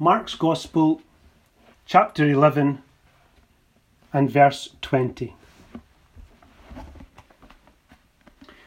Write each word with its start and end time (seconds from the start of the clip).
Mark's 0.00 0.36
Gospel, 0.36 1.02
chapter 1.84 2.24
11 2.24 2.80
and 4.12 4.30
verse 4.30 4.68
20. 4.80 5.34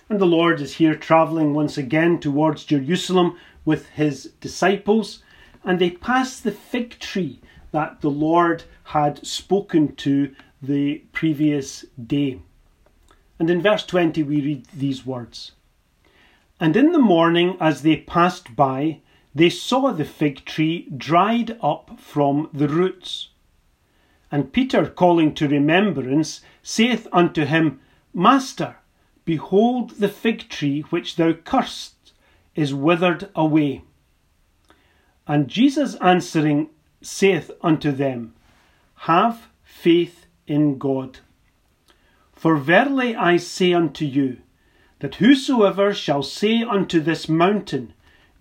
And 0.10 0.20
the 0.20 0.26
Lord 0.26 0.60
is 0.60 0.74
here 0.74 0.94
travelling 0.94 1.54
once 1.54 1.78
again 1.78 2.20
towards 2.20 2.65
Jerusalem 2.65 3.38
with 3.63 3.88
his 3.92 4.33
disciples, 4.42 5.24
and 5.63 5.79
they 5.79 5.92
pass 5.92 6.38
the 6.38 6.52
fig 6.52 6.99
tree 6.99 7.40
that 7.72 8.02
the 8.02 8.12
Lord 8.12 8.66
had 8.84 9.26
spoken 9.26 9.96
to 9.96 10.36
the 10.62 11.02
previous 11.13 11.86
day. 12.08 12.42
And 13.40 13.50
in 13.50 13.62
verse 13.62 13.86
20 13.86 14.22
we 14.24 14.42
read 14.42 14.66
these 14.74 15.06
words 15.06 15.54
And 16.59 16.76
in 16.76 16.91
the 16.91 17.00
morning, 17.00 17.55
as 17.62 17.84
they 17.84 17.95
passed 17.95 18.54
by, 18.54 19.00
they 19.34 19.50
saw 19.50 19.91
the 19.91 20.05
fig 20.05 20.44
tree 20.45 20.90
dried 20.95 21.58
up 21.62 22.00
from 22.00 22.50
the 22.54 22.68
roots. 22.68 23.30
And 24.32 24.52
Peter, 24.52 24.86
calling 24.86 25.34
to 25.36 25.48
remembrance, 25.48 26.42
saith 26.62 27.08
unto 27.12 27.46
him, 27.46 27.80
Master, 28.14 28.78
behold 29.26 29.91
the 29.91 30.10
fig 30.10 30.50
tree 30.50 30.82
which 30.90 31.16
thou 31.16 31.34
cursed 31.34 32.14
is 32.55 32.74
withered 32.74 33.30
away. 33.36 33.84
And 35.28 35.48
Jesus 35.48 35.96
answering 35.96 36.70
saith 37.02 37.52
unto 37.62 37.91
them, 37.91 38.34
Have 38.96 39.48
faith 39.63 40.26
in 40.48 40.77
God. 40.77 41.20
For 42.34 42.58
verily 42.58 43.16
I 43.16 43.38
say 43.38 43.74
unto 43.74 44.04
you, 44.04 44.38
that 45.00 45.16
whosoever 45.16 45.94
shall 45.94 46.24
say 46.24 46.63
unto 46.63 47.00
this 47.00 47.30
mountain, 47.30 47.94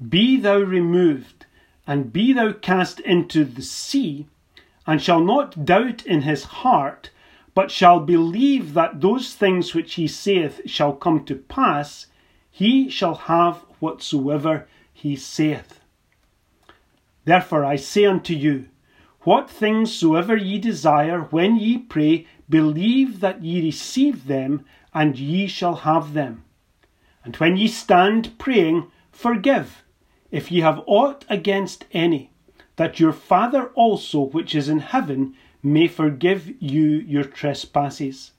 be 0.09 0.39
thou 0.39 0.59
removed, 0.59 1.45
and 1.87 2.13
be 2.13 2.33
thou 2.33 2.53
cast 2.53 3.01
into 3.01 3.45
the 3.45 3.63
sea, 3.63 4.27
and 4.87 5.03
shall 5.03 5.21
not 5.21 5.67
doubt 5.67 6.07
in 6.07 6.23
his 6.23 6.45
heart, 6.45 7.11
but 7.55 7.71
shall 7.71 8.01
believe 8.01 8.73
that 8.73 9.01
those 9.01 9.35
things 9.35 9.75
which 9.75 9.95
he 9.95 10.07
saith 10.09 10.63
shall 10.65 10.95
come 10.95 11.25
to 11.25 11.35
pass, 11.35 12.07
he 12.51 12.89
shall 12.89 13.15
have 13.15 13.59
whatsoever 13.79 14.67
he 14.93 15.17
saith. 15.17 15.81
Therefore 17.25 17.65
I 17.65 17.77
say 17.77 18.07
unto 18.07 18.33
you, 18.33 18.69
what 19.23 19.51
things 19.51 19.93
soever 19.93 20.37
ye 20.37 20.59
desire 20.59 21.21
when 21.25 21.57
ye 21.57 21.77
pray, 21.77 22.27
believe 22.49 23.21
that 23.21 23.45
ye 23.45 23.61
receive 23.61 24.27
them, 24.27 24.65
and 24.95 25.19
ye 25.19 25.47
shall 25.47 25.75
have 25.77 26.15
them. 26.15 26.45
And 27.23 27.37
when 27.37 27.59
ye 27.59 27.69
stand 27.69 28.39
praying, 28.39 28.91
forgive 29.13 29.85
if 30.31 30.51
ye 30.51 30.61
have 30.61 30.83
aught 30.87 31.25
against 31.29 31.85
any, 31.93 32.31
that 32.77 33.01
your 33.01 33.13
Father 33.13 33.67
also 33.75 34.21
which 34.21 34.55
is 34.55 34.69
in 34.69 34.79
heaven 34.79 35.35
may 35.63 35.87
forgive 35.87 36.51
you 36.63 36.83
your 36.83 37.25
trespasses. 37.25 38.33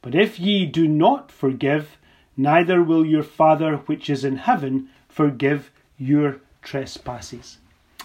But 0.00 0.14
if 0.14 0.38
ye 0.38 0.64
do 0.64 0.86
not 0.88 1.30
forgive, 1.30 1.98
neither 2.36 2.82
will 2.82 3.04
your 3.04 3.22
Father 3.22 3.76
which 3.86 4.08
is 4.08 4.24
in 4.24 4.36
heaven 4.36 4.88
forgive 5.08 5.70
your 5.98 6.40
trespasses. 6.62 7.58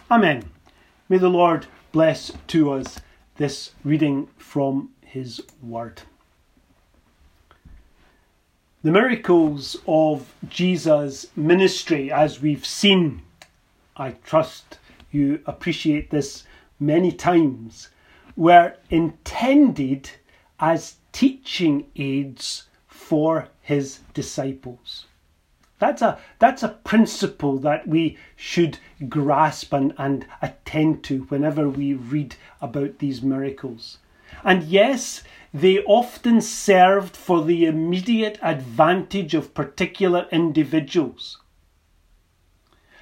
Amen. 0.10 0.50
May 1.08 1.18
the 1.18 1.30
Lord 1.30 1.68
bless 1.92 2.32
to 2.48 2.72
us 2.72 3.00
this 3.36 3.72
reading 3.84 4.28
from 4.38 4.90
his 5.02 5.42
word. 5.62 6.02
The 8.84 8.92
miracles 8.92 9.78
of 9.88 10.34
Jesus' 10.50 11.28
ministry, 11.38 12.12
as 12.12 12.42
we've 12.42 12.66
seen, 12.66 13.22
I 13.96 14.12
trust 14.12 14.78
you 15.10 15.40
appreciate 15.46 16.10
this 16.10 16.44
many 16.82 17.14
times, 17.14 17.88
were 18.36 18.76
intended 18.90 20.10
as 20.60 20.98
teaching 21.14 21.86
aids 21.96 22.64
for 22.86 23.48
his 23.62 24.00
disciples. 24.14 25.06
That's 25.80 26.02
a, 26.02 26.20
that's 26.40 26.64
a 26.64 26.68
principle 26.84 27.60
that 27.60 27.88
we 27.88 28.18
should 28.36 28.80
grasp 29.08 29.72
and, 29.72 29.94
and 29.98 30.26
attend 30.42 31.06
to 31.06 31.22
whenever 31.30 31.70
we 31.70 31.94
read 31.94 32.36
about 32.60 33.00
these 33.00 33.22
miracles. 33.22 34.00
And 34.44 34.64
yes, 34.64 35.24
they 35.54 35.80
often 35.84 36.42
served 36.42 37.16
for 37.16 37.44
the 37.44 37.66
immediate 37.66 38.40
advantage 38.42 39.36
of 39.36 39.54
particular 39.54 40.28
individuals. 40.32 41.38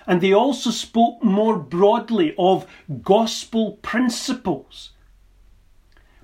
And 0.06 0.20
they 0.20 0.34
also 0.34 0.70
spoke 0.70 1.24
more 1.24 1.58
broadly 1.58 2.36
of 2.38 2.68
gospel 3.04 3.80
principles. 3.82 4.92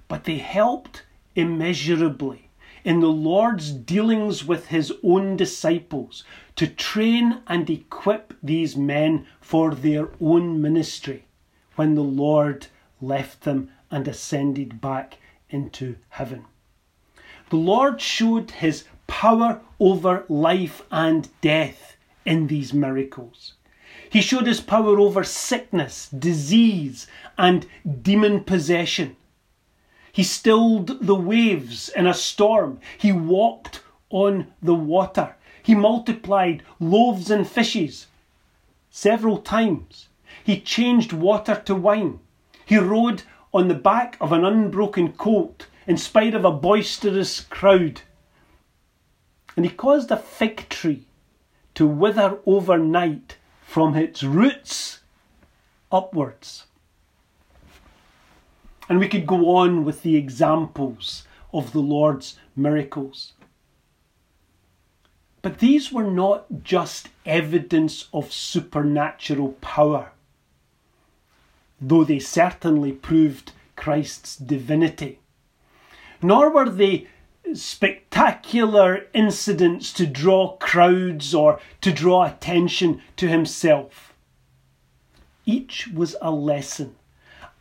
But 0.10 0.26
they 0.26 0.40
helped 0.40 1.06
immeasurably 1.36 2.50
in 2.84 3.00
the 3.00 3.08
Lord's 3.08 3.72
dealings 3.72 4.44
with 4.44 4.68
his 4.68 4.92
own 5.04 5.38
disciples 5.38 6.26
to 6.56 6.68
train 6.68 7.42
and 7.48 7.70
equip 7.70 8.34
these 8.44 8.76
men 8.76 9.28
for 9.40 9.74
their 9.74 10.10
own 10.20 10.62
ministry 10.62 11.26
when 11.76 11.96
the 11.96 12.02
Lord 12.02 12.68
left 13.00 13.42
them 13.42 13.70
and 13.92 14.08
ascended 14.08 14.82
back 14.82 15.18
into 15.50 15.96
heaven. 16.10 16.46
The 17.50 17.58
Lord 17.58 18.02
showed 18.02 18.52
his 18.52 18.84
power 19.08 19.62
over 19.80 20.26
life 20.28 20.82
and 20.92 21.30
death 21.42 21.96
in 22.26 22.48
these 22.48 22.74
miracles. 22.74 23.54
He 24.10 24.22
showed 24.22 24.48
his 24.48 24.62
power 24.62 25.00
over 25.00 25.24
sickness, 25.24 26.10
disease, 26.10 27.08
and 27.38 27.66
demon 28.02 28.44
possession. 28.44 29.16
He 30.12 30.24
stilled 30.24 31.06
the 31.06 31.16
waves 31.16 31.90
in 31.90 32.08
a 32.08 32.14
storm. 32.14 32.80
He 32.98 33.12
walked 33.12 33.82
on 34.10 34.48
the 34.62 34.74
water. 34.74 35.36
He 35.62 35.76
multiplied 35.76 36.64
loaves 36.80 37.30
and 37.30 37.48
fishes 37.48 38.08
several 38.90 39.38
times. 39.38 40.08
He 40.44 40.60
changed 40.60 41.14
water 41.14 41.62
to 41.66 41.76
wine. 41.76 42.20
He 42.66 42.78
rode 42.78 43.24
on 43.58 43.70
the 43.70 43.74
back 43.74 44.16
of 44.22 44.32
an 44.32 44.46
unbroken 44.46 45.12
colt 45.14 45.66
in 45.88 45.98
spite 45.98 46.36
of 46.36 46.46
a 46.46 46.52
boisterous 46.52 47.42
crowd. 47.42 48.02
And 49.56 49.66
he 49.66 49.72
caused 49.72 50.12
a 50.12 50.18
fig 50.18 50.70
tree 50.70 51.06
to 51.74 51.88
wither 51.88 52.38
overnight 52.46 53.38
from 53.64 53.96
its 53.96 54.22
roots 54.22 55.00
upwards. 55.92 56.68
And 58.88 59.00
we 59.00 59.08
could 59.08 59.26
go 59.26 59.56
on 59.56 59.84
with 59.84 60.04
the 60.04 60.16
examples 60.16 61.26
of 61.52 61.72
the 61.72 61.80
Lord's 61.80 62.38
miracles. 62.56 63.34
But 65.42 65.58
these 65.58 65.92
were 65.92 66.04
not 66.04 66.62
just 66.62 67.10
evidence 67.26 68.08
of 68.14 68.32
supernatural 68.32 69.54
power 69.62 70.12
though 71.80 72.04
they 72.04 72.20
certainly 72.20 72.92
proved 72.92 73.52
Christ's 73.76 74.36
divinity. 74.36 75.20
Nor 76.22 76.50
were 76.52 76.70
they 76.70 77.08
spectacular 77.54 79.08
incidents 79.14 79.94
to 79.94 80.06
draw 80.06 80.58
crowds 80.58 81.34
or 81.34 81.60
to 81.82 81.92
draw 81.92 82.26
attention 82.26 83.02
to 83.16 83.28
himself. 83.28 84.14
Each 85.46 85.88
was 85.88 86.16
a 86.22 86.32
lesson, 86.32 86.96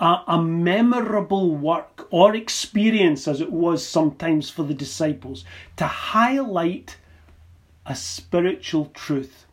a, 0.00 0.22
a, 0.26 0.42
memorable 0.42 1.54
work 1.54 2.08
or 2.10 2.34
experience, 2.34 3.28
as 3.28 3.40
it 3.40 3.52
was 3.52 3.86
sometimes 3.86 4.50
for 4.50 4.64
the 4.64 4.74
disciples, 4.74 5.44
to 5.76 5.86
highlight 5.86 6.96
a 7.84 7.94
spiritual 7.94 8.86
truth 8.86 9.45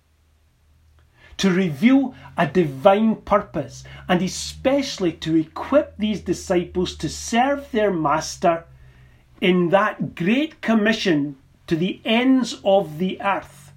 to 1.38 1.52
reveal 1.52 2.14
a 2.38 2.48
divine 2.48 3.16
purpose, 3.18 3.84
and 4.08 4.22
especially 4.22 5.12
to 5.12 5.36
equip 5.36 5.98
these 5.98 6.22
disciples 6.22 6.96
to 6.96 7.10
serve 7.10 7.70
their 7.72 7.92
Master 7.92 8.66
in 9.42 9.70
that 9.70 10.16
great 10.16 10.62
commission 10.62 11.36
to 11.68 11.76
the 11.76 12.02
ends 12.06 12.60
of 12.64 12.98
the 12.98 13.22
earth 13.22 13.74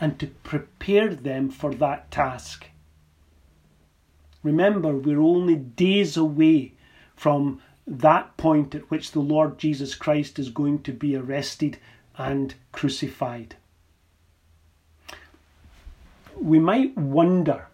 and 0.00 0.18
to 0.18 0.26
prepare 0.26 1.14
them 1.14 1.48
for 1.48 1.74
that 1.74 2.10
task. 2.10 2.66
Remember, 4.42 4.94
we're 4.94 5.20
only 5.20 5.56
days 5.56 6.16
away 6.16 6.74
from 7.16 7.60
that 7.86 8.36
point 8.36 8.74
at 8.74 8.90
which 8.90 9.12
the 9.12 9.20
Lord 9.20 9.58
Jesus 9.58 9.94
Christ 9.94 10.38
is 10.38 10.50
going 10.50 10.82
to 10.82 10.92
be 10.92 11.16
arrested 11.16 11.78
and 12.16 12.54
crucified 12.72 13.56
we 16.40 16.58
might 16.58 16.96
wonder 16.96 17.68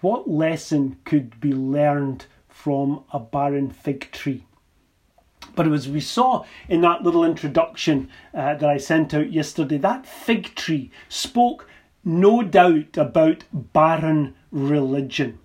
what 0.00 0.28
lesson 0.28 0.96
could 1.04 1.40
be 1.40 1.52
learned 1.52 2.26
from 2.48 3.04
a 3.12 3.20
barren 3.20 3.70
fig 3.70 4.10
tree. 4.12 4.44
But 5.54 5.70
as 5.70 5.88
we 5.88 6.00
saw 6.00 6.44
in 6.68 6.80
that 6.80 7.02
little 7.02 7.24
introduction 7.24 8.08
uh, 8.32 8.54
that 8.54 8.68
I 8.68 8.78
sent 8.78 9.12
out 9.12 9.32
yesterday, 9.32 9.78
that 9.78 10.06
fig 10.06 10.54
tree 10.54 10.90
spoke 11.08 11.68
no 12.04 12.42
doubt 12.42 12.96
about 12.96 13.44
barren 13.52 14.34
religion. 14.50 15.38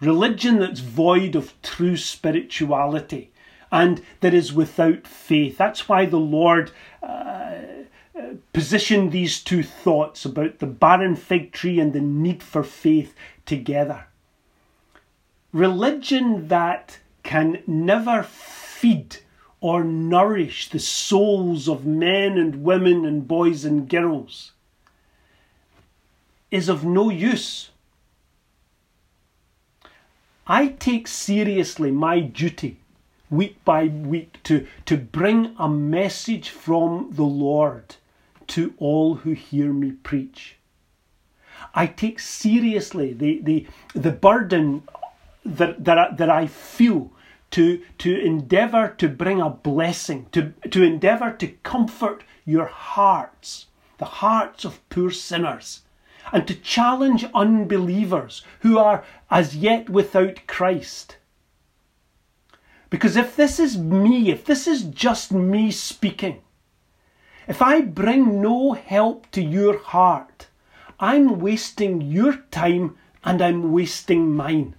religion 0.00 0.58
that's 0.58 0.80
void 0.80 1.34
of 1.36 1.60
true 1.62 1.96
spirituality 1.96 3.30
and 3.70 4.02
that 4.20 4.34
is 4.34 4.52
without 4.52 5.06
faith. 5.06 5.58
That's 5.58 5.88
why 5.88 6.06
the 6.06 6.18
Lord 6.18 6.72
uh, 7.02 7.52
positioned 8.52 9.12
these 9.12 9.42
two 9.42 9.62
thoughts 9.62 10.24
about 10.24 10.58
the 10.58 10.66
barren 10.66 11.16
fig 11.16 11.52
tree 11.52 11.78
and 11.78 11.92
the 11.92 12.00
need 12.00 12.42
for 12.42 12.62
faith 12.62 13.14
together. 13.46 14.06
Religion 15.52 16.48
that 16.48 16.98
can 17.22 17.62
never 17.66 18.22
feed 18.22 19.18
or 19.60 19.84
nourish 19.84 20.70
the 20.70 20.78
souls 20.78 21.68
of 21.68 21.84
men 21.84 22.38
and 22.38 22.64
women 22.64 23.04
and 23.04 23.28
boys 23.28 23.64
and 23.64 23.88
girls 23.88 24.52
is 26.50 26.68
of 26.68 26.84
no 26.84 27.10
use. 27.10 27.70
I 30.46 30.68
take 30.68 31.06
seriously 31.06 31.90
my 31.90 32.20
duty 32.20 32.78
week 33.30 33.64
by 33.64 33.84
week 33.84 34.42
to, 34.42 34.66
to 34.86 34.96
bring 34.96 35.54
a 35.58 35.68
message 35.68 36.48
from 36.48 37.10
the 37.12 37.22
Lord 37.24 37.96
to 38.50 38.74
all 38.78 39.16
who 39.16 39.32
hear 39.32 39.72
me 39.72 39.92
preach. 39.92 40.56
I 41.74 41.86
take 41.86 42.18
seriously 42.18 43.12
the, 43.12 43.40
the, 43.42 43.66
the 43.94 44.10
burden 44.10 44.82
that, 45.44 45.84
that, 45.84 45.98
I, 45.98 46.14
that 46.14 46.30
I 46.30 46.46
feel 46.46 47.12
to, 47.52 47.82
to 47.98 48.20
endeavour 48.20 48.94
to 48.98 49.08
bring 49.08 49.40
a 49.40 49.50
blessing, 49.50 50.26
to, 50.32 50.52
to 50.70 50.82
endeavour 50.82 51.32
to 51.32 51.48
comfort 51.48 52.24
your 52.44 52.66
hearts, 52.66 53.66
the 53.98 54.04
hearts 54.04 54.64
of 54.64 54.88
poor 54.88 55.10
sinners, 55.10 55.82
and 56.32 56.46
to 56.46 56.54
challenge 56.54 57.24
unbelievers 57.34 58.44
who 58.60 58.78
are 58.78 59.04
as 59.30 59.56
yet 59.56 59.88
without 59.90 60.46
Christ. 60.46 61.16
Because 62.88 63.16
if 63.16 63.36
this 63.36 63.60
is 63.60 63.78
me, 63.78 64.30
if 64.30 64.44
this 64.44 64.66
is 64.66 64.82
just 64.82 65.32
me 65.32 65.70
speaking, 65.70 66.42
if 67.50 67.60
I 67.60 67.80
bring 67.80 68.40
no 68.40 68.74
help 68.74 69.28
to 69.32 69.42
your 69.42 69.76
heart, 69.76 70.46
I'm 71.00 71.40
wasting 71.40 72.00
your 72.00 72.36
time 72.52 72.96
and 73.24 73.42
I'm 73.42 73.72
wasting 73.72 74.36
mine. 74.36 74.76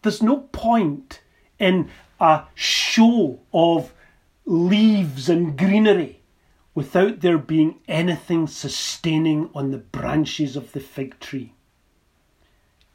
There's 0.00 0.22
no 0.22 0.38
point 0.50 1.20
in 1.58 1.90
a 2.18 2.44
show 2.54 3.40
of 3.52 3.92
leaves 4.46 5.28
and 5.28 5.58
greenery 5.58 6.22
without 6.74 7.20
there 7.20 7.36
being 7.36 7.80
anything 7.86 8.46
sustaining 8.46 9.50
on 9.54 9.72
the 9.72 9.84
branches 9.98 10.56
of 10.56 10.72
the 10.72 10.80
fig 10.80 11.20
tree. 11.20 11.52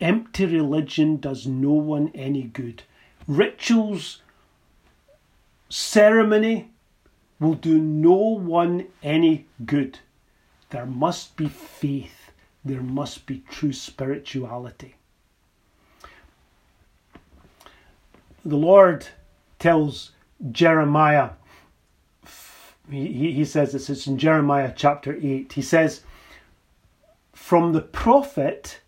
Empty 0.02 0.48
religion 0.48 1.18
does 1.18 1.46
no 1.46 1.74
one 1.74 2.12
any 2.16 2.42
good. 2.42 2.82
Rituals, 3.28 4.24
ceremony 5.70 6.72
will 7.40 7.54
do 7.54 7.80
no 7.80 8.16
one 8.16 8.88
any 9.02 9.48
good. 9.66 10.00
There 10.70 10.86
must 10.86 11.36
be 11.36 11.48
faith, 11.48 12.32
there 12.64 12.82
must 12.82 13.26
be 13.26 13.44
true 13.50 13.74
spirituality. 13.74 14.96
the 18.46 18.56
Lord 18.56 19.08
tells 19.58 20.12
Jeremiah, 20.52 21.32
he, 22.90 23.32
he 23.34 23.46
says 23.46 23.74
this, 23.74 23.90
it's 23.90 24.08
in 24.08 24.18
Jeremiah 24.18 24.74
chapter 24.76 25.18
8. 25.22 25.54
He 25.54 25.62
says, 25.62 26.02
From 27.34 27.74
the 27.74 27.82
prophet 27.82 28.82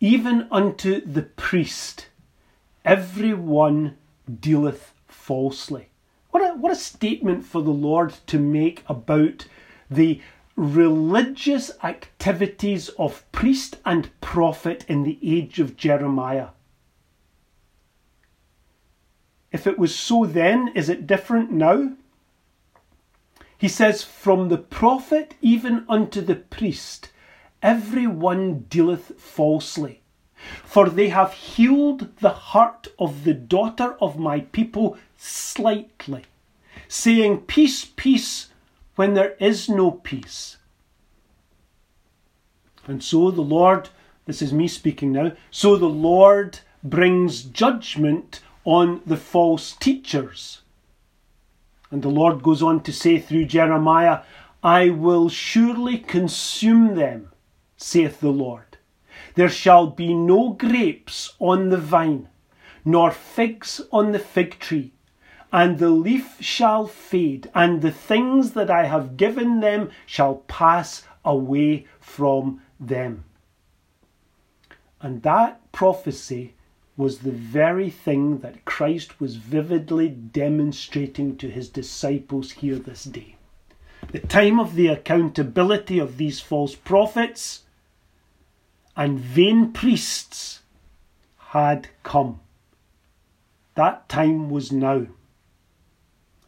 even 0.00 0.48
unto 0.50 1.04
the 1.04 1.22
priest, 1.22 2.08
every 2.84 3.34
one 3.34 3.96
dealeth 4.40 4.92
falsely. 5.06 5.88
What 6.34 6.42
a, 6.42 6.58
what 6.58 6.72
a 6.72 6.74
statement 6.74 7.44
for 7.44 7.62
the 7.62 7.70
Lord 7.70 8.12
to 8.26 8.40
make 8.40 8.82
about 8.88 9.46
the 9.88 10.20
religious 10.56 11.70
activities 11.84 12.88
of 12.98 13.30
priest 13.30 13.76
and 13.86 14.10
prophet 14.20 14.84
in 14.88 15.04
the 15.04 15.16
age 15.22 15.60
of 15.60 15.76
Jeremiah. 15.76 16.48
If 19.52 19.68
it 19.68 19.78
was 19.78 19.94
so 19.94 20.26
then, 20.26 20.72
is 20.74 20.88
it 20.88 21.06
different 21.06 21.52
now? 21.52 21.92
He 23.56 23.68
says, 23.68 24.02
From 24.02 24.48
the 24.48 24.58
prophet 24.58 25.36
even 25.40 25.84
unto 25.88 26.20
the 26.20 26.34
priest, 26.34 27.12
every 27.62 28.08
one 28.08 28.64
dealeth 28.68 29.20
falsely. 29.20 30.02
For 30.64 30.90
they 30.90 31.10
have 31.10 31.32
healed 31.32 32.16
the 32.18 32.30
heart 32.30 32.88
of 32.98 33.22
the 33.22 33.34
daughter 33.34 33.96
of 34.00 34.18
my 34.18 34.40
people 34.40 34.98
slightly, 35.24 36.24
saying, 36.88 37.42
Peace, 37.42 37.84
peace, 37.84 38.50
when 38.96 39.14
there 39.14 39.34
is 39.40 39.68
no 39.68 39.90
peace. 39.90 40.58
And 42.86 43.02
so 43.02 43.30
the 43.30 43.40
Lord, 43.40 43.88
this 44.26 44.42
is 44.42 44.52
me 44.52 44.68
speaking 44.68 45.12
now, 45.12 45.32
so 45.50 45.76
the 45.76 45.86
Lord 45.86 46.58
brings 46.82 47.42
judgment 47.42 48.40
on 48.64 49.00
the 49.06 49.16
false 49.16 49.72
teachers. 49.72 50.60
And 51.90 52.02
the 52.02 52.10
Lord 52.10 52.42
goes 52.42 52.62
on 52.62 52.82
to 52.82 52.92
say 52.92 53.18
through 53.18 53.46
Jeremiah, 53.46 54.20
I 54.62 54.90
will 54.90 55.28
surely 55.28 55.98
consume 55.98 56.94
them, 56.94 57.30
saith 57.76 58.20
the 58.20 58.30
Lord. 58.30 58.78
There 59.34 59.48
shall 59.48 59.88
be 59.88 60.14
no 60.14 60.50
grapes 60.50 61.34
on 61.38 61.70
the 61.70 61.78
vine, 61.78 62.28
nor 62.84 63.10
figs 63.10 63.80
on 63.92 64.12
the 64.12 64.18
fig 64.18 64.58
tree, 64.58 64.92
and 65.54 65.78
the 65.78 65.88
leaf 65.88 66.36
shall 66.40 66.84
fade, 66.84 67.48
and 67.54 67.80
the 67.80 67.92
things 67.92 68.54
that 68.54 68.68
I 68.68 68.86
have 68.86 69.16
given 69.16 69.60
them 69.60 69.88
shall 70.04 70.38
pass 70.48 71.04
away 71.24 71.86
from 72.00 72.60
them. 72.80 73.24
And 75.00 75.22
that 75.22 75.60
prophecy 75.70 76.54
was 76.96 77.20
the 77.20 77.30
very 77.30 77.88
thing 77.88 78.38
that 78.38 78.64
Christ 78.64 79.20
was 79.20 79.36
vividly 79.36 80.08
demonstrating 80.08 81.36
to 81.36 81.48
his 81.48 81.68
disciples 81.68 82.50
here 82.50 82.80
this 82.80 83.04
day. 83.04 83.36
The 84.10 84.18
time 84.18 84.58
of 84.58 84.74
the 84.74 84.88
accountability 84.88 86.00
of 86.00 86.16
these 86.16 86.40
false 86.40 86.74
prophets 86.74 87.62
and 88.96 89.20
vain 89.20 89.70
priests 89.70 90.62
had 91.36 91.90
come. 92.02 92.40
That 93.76 94.08
time 94.08 94.50
was 94.50 94.72
now. 94.72 95.06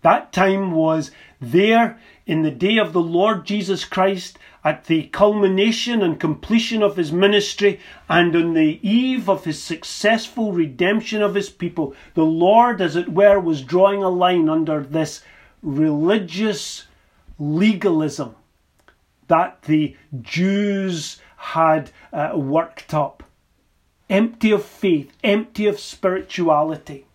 That 0.06 0.32
time 0.32 0.70
was 0.70 1.10
there 1.40 1.98
in 2.26 2.42
the 2.42 2.52
day 2.52 2.78
of 2.78 2.92
the 2.92 3.00
Lord 3.00 3.44
Jesus 3.44 3.84
Christ 3.84 4.38
at 4.62 4.84
the 4.84 5.08
culmination 5.08 6.00
and 6.00 6.20
completion 6.20 6.80
of 6.80 6.94
his 6.94 7.10
ministry 7.10 7.80
and 8.08 8.36
on 8.36 8.54
the 8.54 8.78
eve 8.88 9.28
of 9.28 9.42
his 9.42 9.60
successful 9.60 10.52
redemption 10.52 11.22
of 11.22 11.34
his 11.34 11.50
people, 11.50 11.92
the 12.14 12.24
Lord, 12.24 12.80
as 12.80 12.94
it 12.94 13.08
were, 13.08 13.40
was 13.40 13.62
drawing 13.62 14.04
a 14.04 14.08
line 14.08 14.48
under 14.48 14.80
this 14.80 15.22
religious 15.60 16.84
legalism 17.40 18.36
that 19.26 19.62
the 19.62 19.96
Jews 20.22 21.20
had 21.36 21.90
uh, 22.12 22.30
worked 22.36 22.94
up. 22.94 23.24
Empty 24.08 24.52
of 24.52 24.64
faith, 24.64 25.12
empty 25.24 25.66
of 25.66 25.80
spirituality. 25.80 27.05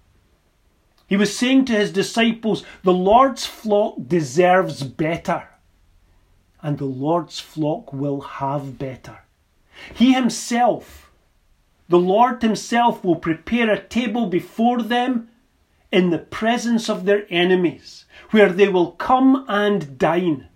He 1.11 1.17
was 1.17 1.37
saying 1.37 1.65
to 1.65 1.73
his 1.73 1.91
disciples, 1.91 2.63
The 2.83 2.93
Lord's 2.93 3.45
flock 3.45 3.95
deserves 4.07 4.81
better 4.81 5.49
and 6.61 6.77
the 6.77 6.85
Lord's 6.85 7.39
flock 7.39 7.91
will 7.91 8.21
have 8.21 8.77
better. 8.77 9.19
He 9.93 10.13
himself, 10.13 11.11
the 11.89 11.99
Lord 11.99 12.41
himself, 12.41 13.03
will 13.03 13.15
prepare 13.15 13.69
a 13.69 13.81
table 13.81 14.27
before 14.27 14.81
them 14.81 15.29
in 15.91 16.11
the 16.11 16.19
presence 16.19 16.89
of 16.89 17.05
their 17.05 17.25
enemies, 17.29 18.05
where 18.29 18.49
they 18.49 18.69
will 18.69 18.91
come 18.91 19.43
and 19.49 19.97
dine, 19.97 20.47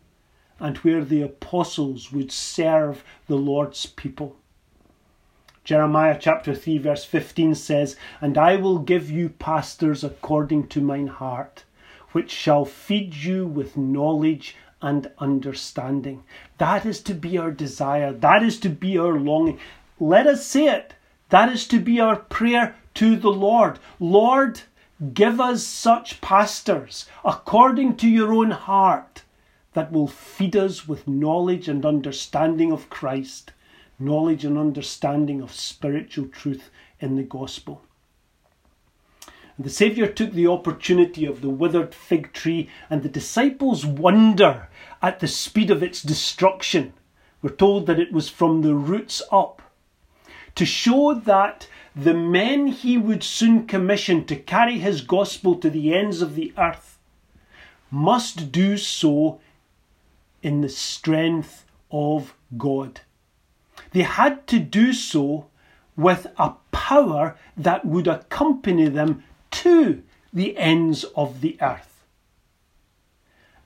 and 0.60 0.78
where 0.78 1.04
the 1.04 1.22
apostles 1.22 2.12
would 2.12 2.32
serve 2.32 3.04
the 3.28 3.36
Lord's 3.36 3.86
people. 3.86 4.38
Jeremiah 5.66 6.16
chapter 6.22 6.54
3, 6.54 6.78
verse 6.78 7.04
15 7.06 7.56
says, 7.56 7.96
And 8.22 8.38
I 8.38 8.56
will 8.56 8.78
give 8.78 9.10
you 9.10 9.30
pastors 9.30 10.04
according 10.04 10.68
to 10.68 10.80
mine 10.80 11.08
heart, 11.08 11.64
which 12.12 12.30
shall 12.30 12.66
feed 12.66 13.16
you 13.16 13.48
with 13.48 13.76
knowledge 13.76 14.56
and 14.80 15.10
understanding. 15.18 16.24
That 16.60 16.86
is 16.86 17.02
to 17.02 17.16
be 17.16 17.40
our 17.40 17.50
desire. 17.50 18.14
That 18.14 18.44
is 18.44 18.60
to 18.60 18.70
be 18.70 19.00
our 19.00 19.18
longing. 19.18 19.60
Let 20.00 20.28
us 20.28 20.46
say 20.46 20.68
it. 20.68 20.94
That 21.30 21.52
is 21.52 21.68
to 21.70 21.80
be 21.80 22.00
our 22.00 22.18
prayer 22.18 22.76
to 22.94 23.16
the 23.16 23.32
Lord. 23.32 23.80
Lord, 24.00 24.62
give 25.16 25.42
us 25.42 25.64
such 25.64 26.22
pastors 26.22 27.08
according 27.24 27.98
to 27.98 28.08
your 28.08 28.32
own 28.36 28.52
heart 28.52 29.24
that 29.74 29.92
will 29.92 30.08
feed 30.08 30.56
us 30.56 30.88
with 30.88 31.08
knowledge 31.08 31.68
and 31.68 31.84
understanding 31.84 32.72
of 32.72 32.92
Christ, 32.92 33.52
knowledge 34.00 34.46
and 34.46 34.58
understanding 34.58 35.42
of 35.42 35.54
spiritual 35.54 36.28
truth 36.28 36.70
in 37.00 37.16
the 37.16 37.24
gospel. 37.24 37.82
And 39.58 39.66
the 39.66 39.70
Saviour 39.70 40.08
took 40.08 40.34
the 40.34 40.48
opportunity 40.48 41.26
of 41.26 41.42
the 41.42 41.50
withered 41.50 41.96
fig 41.96 42.34
tree 42.34 42.70
and 42.90 43.04
the 43.04 43.10
disciples' 43.10 43.86
wonder 43.86 44.68
at 45.02 45.20
the 45.20 45.28
speed 45.28 45.72
of 45.72 45.82
its 45.82 46.02
destruction. 46.02 46.94
We're 47.42 47.52
told 47.52 47.86
that 47.88 48.00
it 48.00 48.12
was 48.12 48.30
from 48.30 48.62
the 48.62 48.76
roots 48.76 49.22
up 49.32 49.62
to 50.56 50.66
show 50.66 51.14
that 51.14 51.68
the 51.96 52.14
men 52.14 52.68
he 52.68 52.98
would 52.98 53.24
soon 53.24 53.68
commission 53.68 54.26
to 54.26 54.36
carry 54.36 54.80
his 54.80 55.02
gospel 55.02 55.56
to 55.56 55.70
the 55.70 55.94
ends 55.94 56.22
of 56.22 56.36
the 56.36 56.54
earth 56.58 56.98
must 57.92 58.52
do 58.52 58.78
so 58.78 59.40
in 60.42 60.62
the 60.62 60.70
strength 60.70 61.66
of 61.92 62.36
God. 62.58 63.02
They 63.96 64.02
had 64.02 64.46
to 64.48 64.60
do 64.60 64.92
so 64.92 65.48
with 65.96 66.28
a 66.38 66.56
power 66.72 67.38
that 67.56 67.86
would 67.86 68.10
accompany 68.10 68.90
them 68.90 69.24
to 69.52 70.04
the 70.34 70.58
ends 70.58 71.06
of 71.16 71.40
the 71.40 71.58
earth. 71.62 72.04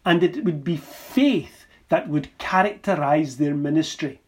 And 0.05 0.21
it 0.21 0.45
would 0.45 0.63
be 0.63 0.77
faith 0.77 1.65
that 1.87 2.09
would 2.09 2.37
characterize 2.37 3.37
their 3.37 3.55
ministry. 3.55 4.21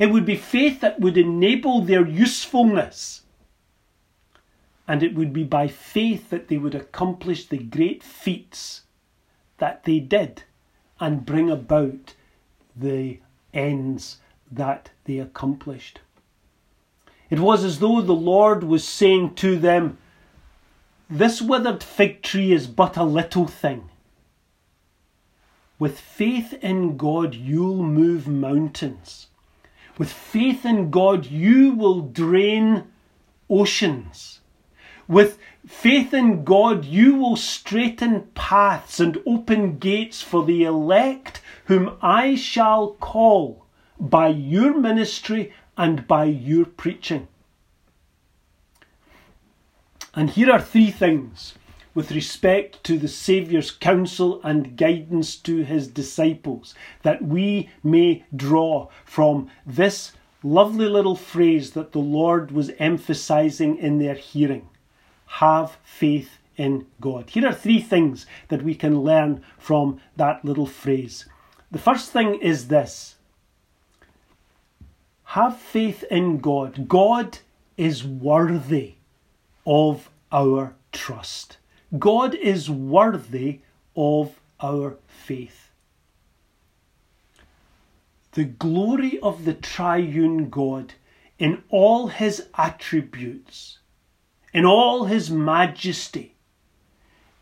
It 0.00 0.06
would 0.06 0.26
be 0.26 0.34
faith 0.34 0.80
that 0.80 0.98
would 0.98 1.16
enable 1.16 1.80
their 1.80 2.04
usefulness. 2.04 3.22
And 4.88 5.00
it 5.00 5.14
would 5.14 5.32
be 5.32 5.44
by 5.44 5.68
faith 5.68 6.30
that 6.30 6.48
they 6.48 6.58
would 6.58 6.74
accomplish 6.74 7.46
the 7.46 7.58
great 7.58 8.02
feats 8.02 8.82
that 9.58 9.84
they 9.84 10.00
did 10.00 10.42
and 10.98 11.24
bring 11.24 11.48
about 11.52 12.14
the 12.74 13.20
ends 13.54 14.18
that 14.50 14.90
they 15.04 15.18
accomplished. 15.18 16.00
It 17.28 17.40
was 17.40 17.64
as 17.64 17.80
though 17.80 18.00
the 18.00 18.12
Lord 18.12 18.62
was 18.62 18.86
saying 18.86 19.34
to 19.36 19.58
them, 19.58 19.98
This 21.10 21.42
withered 21.42 21.82
fig 21.82 22.22
tree 22.22 22.52
is 22.52 22.66
but 22.66 22.96
a 22.96 23.04
little 23.04 23.46
thing. 23.46 23.90
With 25.78 25.98
faith 25.98 26.54
in 26.62 26.96
God, 26.96 27.34
you'll 27.34 27.82
move 27.82 28.26
mountains. 28.26 29.26
With 29.98 30.10
faith 30.10 30.64
in 30.64 30.90
God, 30.90 31.26
you 31.26 31.72
will 31.72 32.00
drain 32.00 32.84
oceans. 33.50 34.40
With 35.08 35.38
faith 35.66 36.14
in 36.14 36.44
God, 36.44 36.84
you 36.84 37.16
will 37.16 37.36
straighten 37.36 38.22
paths 38.34 39.00
and 39.00 39.22
open 39.26 39.78
gates 39.78 40.22
for 40.22 40.44
the 40.44 40.64
elect 40.64 41.40
whom 41.66 41.96
I 42.00 42.36
shall 42.36 42.92
call 42.92 43.65
by 43.98 44.28
your 44.28 44.78
ministry 44.78 45.52
and 45.76 46.06
by 46.06 46.24
your 46.24 46.64
preaching. 46.64 47.28
And 50.14 50.30
here 50.30 50.50
are 50.50 50.60
three 50.60 50.90
things 50.90 51.54
with 51.94 52.12
respect 52.12 52.82
to 52.84 52.98
the 52.98 53.08
Saviour's 53.08 53.70
counsel 53.70 54.40
and 54.42 54.76
guidance 54.76 55.36
to 55.36 55.64
his 55.64 55.88
disciples 55.88 56.74
that 57.02 57.22
we 57.22 57.70
may 57.82 58.24
draw 58.34 58.88
from 59.04 59.50
this 59.66 60.12
lovely 60.42 60.88
little 60.88 61.16
phrase 61.16 61.72
that 61.72 61.92
the 61.92 61.98
Lord 61.98 62.50
was 62.50 62.70
emphasizing 62.78 63.78
in 63.78 63.98
their 63.98 64.14
hearing 64.14 64.68
have 65.26 65.76
faith 65.84 66.38
in 66.56 66.86
God. 67.00 67.30
Here 67.30 67.46
are 67.46 67.52
three 67.52 67.80
things 67.80 68.26
that 68.48 68.62
we 68.62 68.74
can 68.74 69.00
learn 69.00 69.42
from 69.58 70.00
that 70.16 70.44
little 70.44 70.66
phrase. 70.66 71.26
The 71.70 71.78
first 71.78 72.12
thing 72.12 72.36
is 72.36 72.68
this 72.68 73.15
have 75.26 75.56
faith 75.56 76.04
in 76.04 76.38
God. 76.38 76.88
God 76.88 77.38
is 77.76 78.04
worthy 78.04 78.94
of 79.66 80.08
our 80.32 80.74
trust. 80.92 81.58
God 81.98 82.34
is 82.34 82.70
worthy 82.70 83.60
of 83.96 84.40
our 84.60 84.96
faith. 85.08 85.70
The 88.32 88.44
glory 88.44 89.18
of 89.20 89.44
the 89.44 89.54
triune 89.54 90.48
God 90.48 90.94
in 91.38 91.62
all 91.70 92.06
his 92.08 92.46
attributes, 92.56 93.78
in 94.52 94.64
all 94.64 95.04
his 95.04 95.30
majesty, 95.30 96.34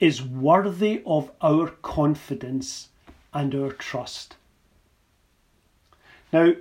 is 0.01 0.23
worthy 0.23 1.03
of 1.07 1.31
our 1.41 1.69
confidence 1.69 2.89
and 3.33 3.55
our 3.55 3.73
trust. 3.73 4.37
Now, 6.33 6.55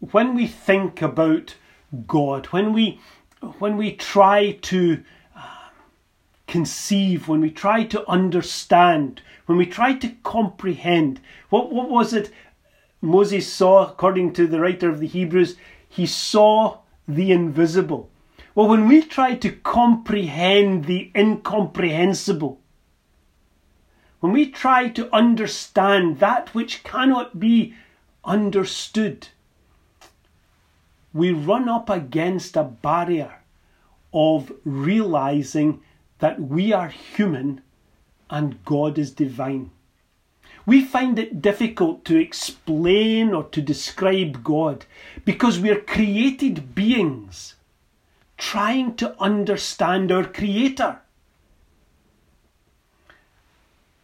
when 0.00 0.34
we 0.34 0.46
think 0.46 1.02
about 1.02 1.56
God, 2.06 2.46
when 2.46 2.72
we 2.72 3.00
when 3.58 3.76
we 3.76 3.92
try 3.92 4.52
to 4.52 5.02
uh, 5.36 5.68
conceive, 6.46 7.28
when 7.28 7.40
we 7.40 7.50
try 7.50 7.84
to 7.84 8.08
understand, 8.08 9.22
when 9.46 9.58
we 9.58 9.66
try 9.66 9.94
to 9.94 10.08
comprehend. 10.24 11.20
What, 11.50 11.72
what 11.72 11.88
was 11.88 12.12
it 12.12 12.30
Moses 13.00 13.52
saw, 13.52 13.88
according 13.88 14.32
to 14.34 14.46
the 14.46 14.60
writer 14.60 14.90
of 14.90 15.00
the 15.00 15.06
Hebrews? 15.06 15.56
He 15.88 16.04
saw 16.06 16.78
the 17.06 17.32
invisible. 17.32 18.10
Well, 18.54 18.68
when 18.68 18.88
we 18.88 19.02
try 19.02 19.36
to 19.36 19.52
comprehend 19.52 20.84
the 20.86 21.12
incomprehensible, 21.14 22.60
when 24.20 24.32
we 24.32 24.50
try 24.50 24.88
to 24.88 25.14
understand 25.14 26.18
that 26.18 26.54
which 26.54 26.82
cannot 26.82 27.38
be 27.38 27.74
understood, 28.24 29.28
we 31.18 31.32
run 31.32 31.68
up 31.68 31.90
against 31.90 32.56
a 32.56 32.62
barrier 32.62 33.40
of 34.12 34.52
realizing 34.64 35.82
that 36.20 36.40
we 36.40 36.72
are 36.72 36.88
human 36.88 37.60
and 38.30 38.64
God 38.64 38.98
is 38.98 39.12
divine. 39.12 39.70
We 40.64 40.84
find 40.84 41.18
it 41.18 41.42
difficult 41.42 42.04
to 42.04 42.16
explain 42.16 43.34
or 43.34 43.44
to 43.44 43.60
describe 43.60 44.44
God 44.44 44.84
because 45.24 45.58
we're 45.58 45.80
created 45.80 46.74
beings 46.74 47.54
trying 48.36 48.94
to 48.96 49.20
understand 49.20 50.12
our 50.12 50.24
Creator. 50.24 51.00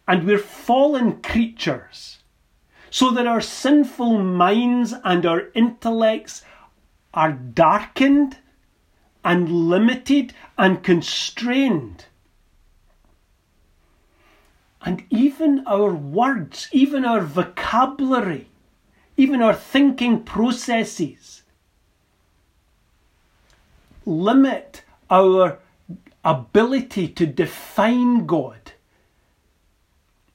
And 0.07 0.25
we're 0.27 0.37
fallen 0.37 1.21
creatures, 1.21 2.19
so 2.91 3.09
that 3.11 3.25
our 3.25 3.41
sinful 3.41 4.19
minds 4.19 4.93
and 5.03 5.25
our 5.25 5.49
intellects 5.55 6.43
are 7.15 7.31
darkened 7.31 8.37
and 9.23 9.49
limited 9.49 10.33
and 10.57 10.83
constrained. 10.83 12.05
And 14.81 15.03
even 15.09 15.65
our 15.65 15.91
words, 15.91 16.69
even 16.71 17.05
our 17.05 17.21
vocabulary, 17.21 18.49
even 19.17 19.41
our 19.41 19.55
thinking 19.55 20.21
processes 20.21 21.41
limit 24.05 24.83
our 25.09 25.57
ability 26.23 27.07
to 27.07 27.25
define 27.25 28.25
God. 28.25 28.73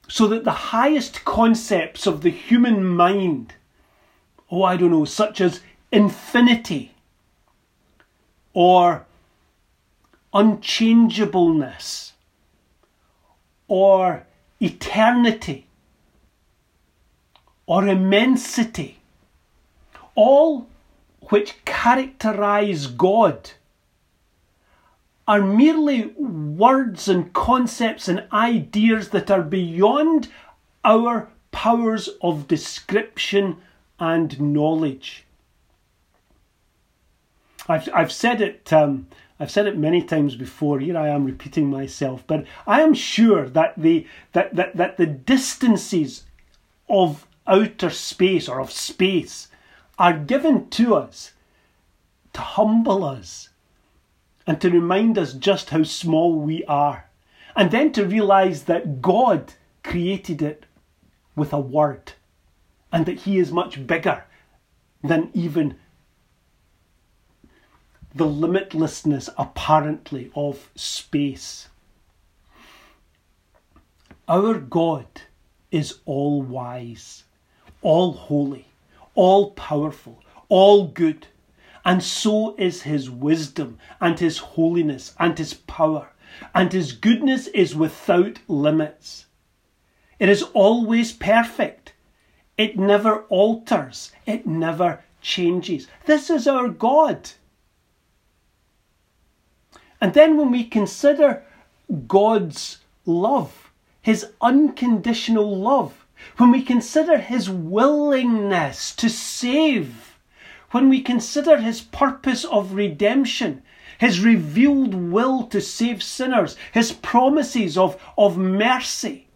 So 0.07 0.27
that 0.27 0.43
the 0.43 0.51
highest 0.51 1.23
concepts 1.23 2.05
of 2.05 2.21
the 2.21 2.29
human 2.29 2.83
mind, 2.85 3.53
oh, 4.49 4.63
I 4.63 4.75
don't 4.75 4.91
know, 4.91 5.05
such 5.05 5.39
as 5.39 5.61
infinity, 5.91 6.93
or 8.53 9.05
unchangeableness 10.33 12.13
or 13.67 14.25
eternity 14.59 15.65
or 17.65 17.87
immensity, 17.87 18.99
all 20.15 20.67
which 21.29 21.63
characterize 21.65 22.87
God 22.87 23.51
are 25.27 25.41
merely 25.41 26.07
words 26.07 27.07
and 27.07 27.31
concepts 27.31 28.07
and 28.09 28.27
ideas 28.33 29.09
that 29.09 29.31
are 29.31 29.43
beyond 29.43 30.27
our 30.83 31.29
powers 31.51 32.09
of 32.21 32.47
description 32.47 33.57
and 33.99 34.39
knowledge. 34.41 35.25
I've, 37.67 37.89
I've 37.93 38.11
said 38.11 38.41
it. 38.41 38.71
Um, 38.73 39.07
I've 39.39 39.51
said 39.51 39.65
it 39.65 39.77
many 39.77 40.03
times 40.03 40.35
before. 40.35 40.79
Here 40.79 40.97
I 40.97 41.09
am 41.09 41.25
repeating 41.25 41.69
myself, 41.69 42.23
but 42.27 42.45
I 42.67 42.81
am 42.81 42.93
sure 42.93 43.49
that 43.49 43.73
the 43.75 44.05
that 44.33 44.55
that, 44.55 44.77
that 44.77 44.97
the 44.97 45.07
distances 45.07 46.23
of 46.87 47.27
outer 47.47 47.89
space 47.89 48.47
or 48.47 48.59
of 48.59 48.71
space 48.71 49.47
are 49.97 50.13
given 50.13 50.69
to 50.69 50.95
us 50.95 51.31
to 52.33 52.41
humble 52.41 53.03
us 53.03 53.49
and 54.47 54.59
to 54.61 54.69
remind 54.69 55.17
us 55.17 55.33
just 55.33 55.69
how 55.69 55.83
small 55.83 56.39
we 56.39 56.63
are, 56.65 57.09
and 57.55 57.71
then 57.71 57.91
to 57.93 58.05
realize 58.05 58.63
that 58.63 59.01
God 59.01 59.53
created 59.83 60.41
it 60.41 60.65
with 61.35 61.53
a 61.53 61.59
word, 61.59 62.13
and 62.91 63.05
that 63.05 63.21
He 63.21 63.37
is 63.37 63.51
much 63.51 63.85
bigger 63.87 64.23
than 65.03 65.29
even 65.33 65.75
the 68.13 68.25
limitlessness, 68.25 69.29
apparently, 69.37 70.31
of 70.35 70.69
space. 70.75 71.69
Our 74.27 74.55
God 74.59 75.07
is 75.71 75.99
all 76.05 76.41
wise, 76.41 77.23
all 77.81 78.13
holy, 78.13 78.67
all 79.15 79.51
powerful, 79.51 80.21
all 80.49 80.87
good, 80.87 81.27
and 81.83 82.03
so 82.03 82.55
is 82.57 82.83
his 82.83 83.09
wisdom 83.09 83.79
and 83.99 84.19
his 84.19 84.37
holiness 84.37 85.15
and 85.19 85.37
his 85.37 85.53
power, 85.53 86.09
and 86.53 86.71
his 86.71 86.91
goodness 86.91 87.47
is 87.47 87.75
without 87.75 88.39
limits. 88.47 89.25
It 90.19 90.29
is 90.29 90.43
always 90.53 91.11
perfect. 91.11 91.93
It 92.57 92.77
never 92.77 93.23
alters. 93.23 94.11
It 94.27 94.45
never 94.45 95.03
changes. 95.21 95.87
This 96.05 96.29
is 96.29 96.47
our 96.47 96.67
God. 96.67 97.31
And 100.01 100.15
then 100.15 100.35
when 100.35 100.49
we 100.49 100.63
consider 100.63 101.43
God's 102.07 102.79
love, 103.05 103.71
his 104.01 104.25
unconditional 104.41 105.55
love, 105.55 106.05
when 106.37 106.51
we 106.51 106.63
consider 106.63 107.19
his 107.19 107.49
willingness 107.49 108.95
to 108.95 109.09
save, 109.09 110.17
when 110.71 110.89
we 110.89 111.01
consider 111.01 111.57
his 111.57 111.81
purpose 111.81 112.43
of 112.45 112.73
redemption, 112.73 113.61
his 113.99 114.19
revealed 114.19 114.95
will 114.95 115.43
to 115.47 115.61
save 115.61 116.01
sinners, 116.01 116.57
his 116.73 116.91
promises 116.91 117.77
of, 117.77 118.01
of 118.17 118.37
mercy, 118.37 119.27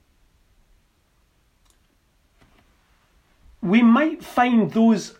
we 3.61 3.83
might 3.83 4.23
find 4.23 4.71
those, 4.71 5.15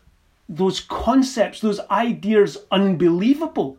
those 0.50 0.80
concepts, 0.80 1.60
those 1.60 1.80
ideas 1.92 2.58
unbelievable 2.72 3.78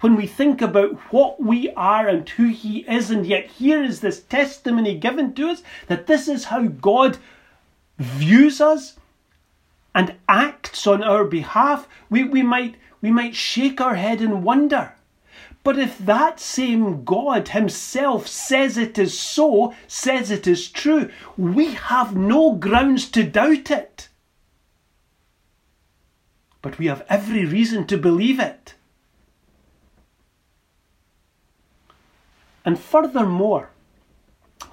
when 0.00 0.14
we 0.14 0.26
think 0.26 0.62
about 0.62 0.92
what 1.12 1.40
we 1.42 1.70
are 1.72 2.08
and 2.08 2.28
who 2.28 2.48
He 2.48 2.80
is, 2.80 3.10
and 3.10 3.26
yet 3.26 3.46
here 3.46 3.82
is 3.82 4.00
this 4.00 4.20
testimony 4.20 4.96
given 4.96 5.34
to 5.34 5.48
us 5.48 5.62
that 5.88 6.06
this 6.06 6.28
is 6.28 6.44
how 6.44 6.66
God 6.66 7.18
views 7.98 8.60
us 8.60 8.96
and 9.94 10.14
acts 10.28 10.86
on 10.86 11.02
our 11.02 11.24
behalf, 11.24 11.88
we, 12.08 12.22
we, 12.22 12.42
might, 12.42 12.76
we 13.02 13.10
might 13.10 13.34
shake 13.34 13.80
our 13.80 13.96
head 13.96 14.20
in 14.20 14.44
wonder. 14.44 14.92
But 15.64 15.78
if 15.78 15.98
that 15.98 16.38
same 16.38 17.04
God 17.04 17.48
Himself 17.48 18.28
says 18.28 18.78
it 18.78 18.96
is 18.96 19.18
so, 19.18 19.74
says 19.88 20.30
it 20.30 20.46
is 20.46 20.70
true, 20.70 21.10
we 21.36 21.72
have 21.74 22.16
no 22.16 22.52
grounds 22.52 23.10
to 23.10 23.24
doubt 23.24 23.70
it. 23.70 24.08
But 26.62 26.78
we 26.78 26.86
have 26.86 27.04
every 27.08 27.44
reason 27.44 27.86
to 27.88 27.98
believe 27.98 28.38
it. 28.38 28.74
And 32.68 32.78
furthermore, 32.78 33.70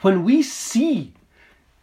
when 0.02 0.26
we 0.26 0.44
see 0.44 1.14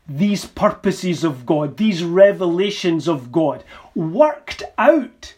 these 0.07 0.45
purposes 0.45 1.25
of 1.25 1.47
God, 1.47 1.78
these 1.78 2.04
revelations 2.04 3.09
of 3.09 3.33
God, 3.33 3.64
worked 3.95 4.62
out 4.76 5.37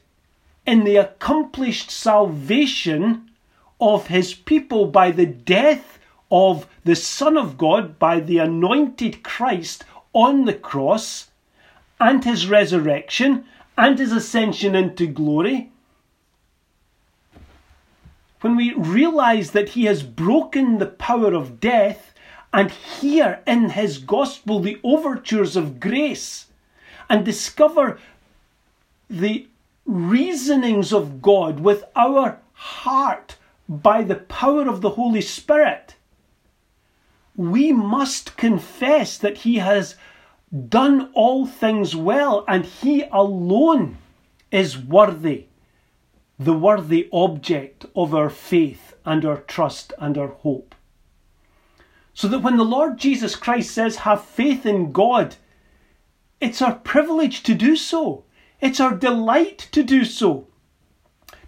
in 0.66 0.82
the 0.82 0.96
accomplished 0.96 1.92
salvation 1.92 3.30
of 3.80 4.08
his 4.08 4.34
people 4.34 4.86
by 4.86 5.12
the 5.12 5.26
death 5.26 6.00
of 6.28 6.66
the 6.82 6.96
Son 6.96 7.36
of 7.36 7.56
God, 7.56 8.00
by 8.00 8.18
the 8.18 8.38
anointed 8.38 9.22
Christ 9.22 9.84
on 10.12 10.44
the 10.44 10.54
cross, 10.54 11.30
and 12.00 12.24
his 12.24 12.48
resurrection, 12.48 13.44
and 13.78 13.96
his 13.96 14.10
ascension 14.10 14.74
into 14.74 15.06
glory, 15.06 15.70
when 18.44 18.56
we 18.56 18.74
realize 18.74 19.52
that 19.52 19.70
he 19.70 19.86
has 19.86 20.02
broken 20.02 20.76
the 20.76 20.84
power 20.84 21.32
of 21.32 21.60
death 21.60 22.12
and 22.52 22.70
hear 22.70 23.40
in 23.46 23.70
his 23.70 23.96
gospel 23.96 24.60
the 24.60 24.78
overtures 24.84 25.56
of 25.56 25.80
grace 25.80 26.48
and 27.08 27.24
discover 27.24 27.98
the 29.08 29.48
reasonings 29.86 30.92
of 30.92 31.22
God 31.22 31.58
with 31.58 31.84
our 31.96 32.38
heart 32.52 33.36
by 33.66 34.02
the 34.02 34.16
power 34.16 34.68
of 34.68 34.82
the 34.82 34.90
Holy 34.90 35.22
Spirit, 35.22 35.94
we 37.36 37.72
must 37.72 38.36
confess 38.36 39.16
that 39.16 39.38
he 39.38 39.56
has 39.56 39.96
done 40.68 41.10
all 41.14 41.46
things 41.46 41.96
well 41.96 42.44
and 42.46 42.66
he 42.66 43.04
alone 43.10 43.96
is 44.50 44.76
worthy 44.76 45.46
the 46.38 46.52
worthy 46.52 47.08
object 47.12 47.86
of 47.94 48.14
our 48.14 48.30
faith 48.30 48.94
and 49.04 49.24
our 49.24 49.38
trust 49.38 49.92
and 49.98 50.18
our 50.18 50.28
hope. 50.28 50.74
So 52.12 52.28
that 52.28 52.40
when 52.40 52.56
the 52.56 52.64
Lord 52.64 52.98
Jesus 52.98 53.36
Christ 53.36 53.72
says, 53.72 53.96
have 53.96 54.24
faith 54.24 54.66
in 54.66 54.92
God, 54.92 55.36
it's 56.40 56.62
our 56.62 56.74
privilege 56.74 57.42
to 57.44 57.54
do 57.54 57.76
so. 57.76 58.24
It's 58.60 58.80
our 58.80 58.94
delight 58.94 59.68
to 59.72 59.82
do 59.82 60.04
so. 60.04 60.48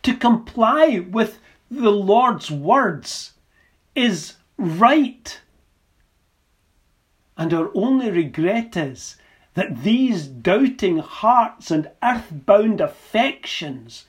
To 0.03 0.15
comply 0.15 1.05
with 1.11 1.39
the 1.71 1.91
Lord's 1.91 2.51
words 2.51 3.33
is 3.95 4.35
right. 4.57 5.41
And 7.37 7.53
our 7.53 7.71
only 7.75 8.11
regret 8.11 8.77
is 8.77 9.17
that 9.55 9.83
these 9.83 10.27
doubting 10.27 10.99
hearts 10.99 11.71
and 11.71 11.91
earthbound 12.03 12.81
affections 12.81 14.07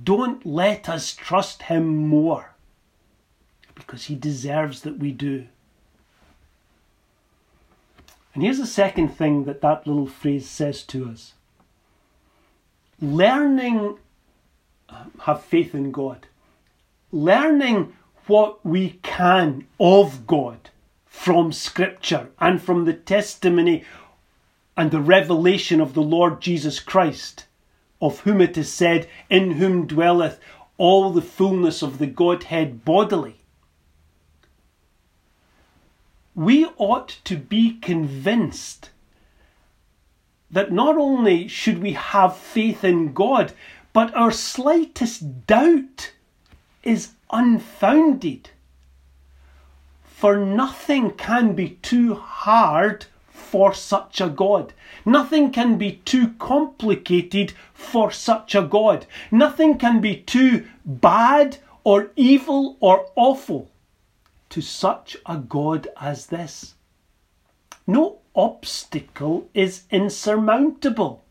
don't 0.00 0.44
let 0.46 0.88
us 0.88 1.14
trust 1.14 1.62
him 1.62 1.96
more 1.96 2.54
because 3.74 4.04
he 4.04 4.14
deserves 4.14 4.82
that 4.82 4.98
we 4.98 5.12
do. 5.12 5.46
And 8.34 8.42
here's 8.42 8.58
the 8.58 8.66
second 8.66 9.08
thing 9.08 9.44
that 9.44 9.60
that 9.60 9.86
little 9.86 10.06
phrase 10.06 10.48
says 10.48 10.82
to 10.84 11.08
us 11.08 11.34
learning, 13.00 13.98
uh, 14.88 15.04
have 15.22 15.42
faith 15.42 15.74
in 15.74 15.90
God, 15.90 16.28
learning 17.10 17.92
what 18.26 18.64
we 18.64 19.00
can 19.02 19.66
of 19.80 20.26
God 20.26 20.70
from 21.04 21.52
Scripture 21.52 22.30
and 22.38 22.62
from 22.62 22.84
the 22.84 22.94
testimony 22.94 23.84
and 24.76 24.90
the 24.90 25.00
revelation 25.00 25.80
of 25.80 25.94
the 25.94 26.02
Lord 26.02 26.40
Jesus 26.40 26.78
Christ 26.78 27.46
of 28.02 28.20
whom 28.20 28.40
it 28.40 28.58
is 28.58 28.70
said, 28.70 29.08
In 29.30 29.52
whom 29.52 29.86
dwelleth 29.86 30.40
all 30.76 31.10
the 31.10 31.22
fullness 31.22 31.80
of 31.80 31.98
the 31.98 32.06
Godhead 32.06 32.84
bodily. 32.84 33.36
We 36.34 36.66
ought 36.76 37.16
to 37.24 37.36
be 37.36 37.78
convinced 37.78 38.90
that 40.50 40.72
not 40.72 40.98
only 40.98 41.46
should 41.46 41.78
we 41.78 41.92
have 41.92 42.36
faith 42.36 42.82
in 42.82 43.12
God, 43.12 43.52
but 43.92 44.14
our 44.14 44.32
slightest 44.32 45.46
doubt 45.46 46.12
is 46.82 47.12
unfounded. 47.30 48.50
For 50.02 50.36
nothing 50.36 51.12
can 51.12 51.54
be 51.54 51.70
too 51.82 52.14
hard 52.14 53.06
for 53.52 53.74
such 53.74 54.18
a 54.18 54.30
God. 54.30 54.72
Nothing 55.04 55.52
can 55.52 55.76
be 55.76 56.00
too 56.06 56.28
complicated 56.38 57.52
for 57.74 58.10
such 58.10 58.54
a 58.54 58.62
God. 58.62 59.04
Nothing 59.30 59.76
can 59.76 60.00
be 60.00 60.16
too 60.16 60.66
bad 60.86 61.58
or 61.84 62.12
evil 62.16 62.78
or 62.80 63.08
awful 63.14 63.70
to 64.48 64.62
such 64.62 65.18
a 65.26 65.36
God 65.36 65.86
as 66.00 66.28
this. 66.28 66.76
No 67.86 68.20
obstacle 68.34 69.50
is 69.52 69.82
insurmountable. 69.90 71.22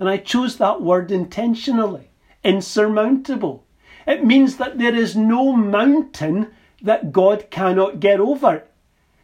And 0.00 0.08
I 0.08 0.16
chose 0.16 0.56
that 0.56 0.82
word 0.82 1.12
intentionally 1.12 2.08
insurmountable. 2.42 3.62
It 4.04 4.24
means 4.24 4.56
that 4.56 4.78
there 4.78 4.96
is 4.96 5.14
no 5.14 5.52
mountain 5.52 6.48
that 6.82 7.12
God 7.12 7.50
cannot 7.50 8.00
get 8.00 8.18
over 8.18 8.64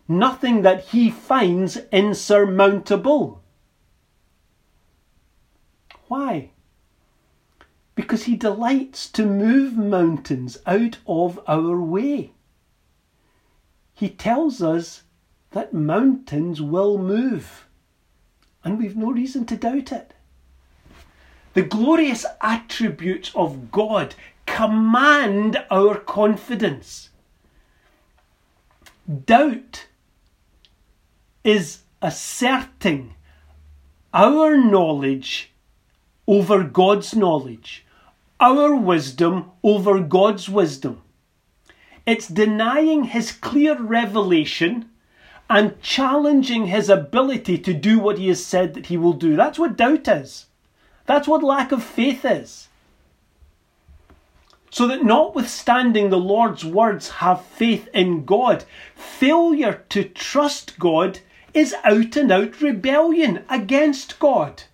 nothing 0.09 0.63
that 0.63 0.87
he 0.87 1.11
finds 1.11 1.77
insurmountable. 1.91 3.43
Why? 6.09 6.51
Because 7.95 8.25
he 8.25 8.37
delights 8.37 9.09
to 9.11 9.25
move 9.27 9.77
mountains 9.77 10.59
out 10.67 10.99
of 11.07 11.41
our 11.47 11.81
way. 11.81 12.33
He 13.95 14.09
tells 14.09 14.63
us 14.63 15.03
that 15.53 15.73
mountains 15.73 16.61
will 16.61 16.99
move, 16.99 17.67
and 18.65 18.79
we've 18.79 18.97
no 18.97 19.11
reason 19.13 19.47
to 19.47 19.57
doubt 19.57 19.93
it. 19.93 20.15
The 21.55 21.63
glorious 21.63 22.25
attributes 22.41 23.31
of 23.35 23.71
God 23.71 24.15
command 24.47 25.63
our 25.71 25.97
confidence. 25.97 27.11
Doubt 29.27 29.87
is 31.45 31.81
asserting 32.01 33.15
our 34.13 34.57
knowledge 34.57 35.53
over 36.27 36.63
God's 36.63 37.15
knowledge, 37.15 37.85
our 38.41 38.75
wisdom 38.75 39.51
over 39.63 40.01
God's 40.01 40.49
wisdom. 40.49 41.03
It's 42.05 42.29
denying 42.29 43.05
his 43.05 43.33
clear 43.33 43.81
revelation 43.81 44.91
and 45.49 45.81
challenging 45.83 46.67
his 46.67 46.89
ability 46.89 47.59
to 47.59 47.75
do 47.75 47.99
what 47.99 48.19
he 48.19 48.29
has 48.29 48.45
said 48.45 48.75
that 48.75 48.87
he 48.87 48.97
will 48.97 49.13
do. 49.13 49.37
That's 49.37 49.59
what 49.59 49.77
doubt 49.77 50.09
is. 50.09 50.47
That's 51.07 51.29
what 51.29 51.43
lack 51.43 51.73
of 51.73 51.83
faith 51.83 52.25
is. 52.25 52.69
So 54.71 54.87
that 54.89 55.05
notwithstanding 55.05 56.09
the 56.09 56.19
Lord's 56.19 56.65
words, 56.65 57.11
have 57.11 57.45
faith 57.45 57.89
in 57.93 58.25
God, 58.25 58.65
failure 58.95 59.85
to 59.91 60.05
trust 60.05 60.79
God 60.79 61.21
is 61.55 61.75
out 61.85 62.17
and 62.17 62.33
out 62.33 62.61
rebellion 62.61 63.45
against 63.49 64.19
God. 64.19 64.65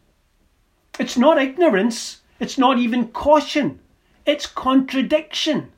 It's 0.99 1.17
not 1.17 1.39
ignorance, 1.39 2.23
it's 2.41 2.59
not 2.59 2.79
even 2.79 3.09
caution, 3.09 3.81
it's 4.27 4.47
contradiction. 4.47 5.73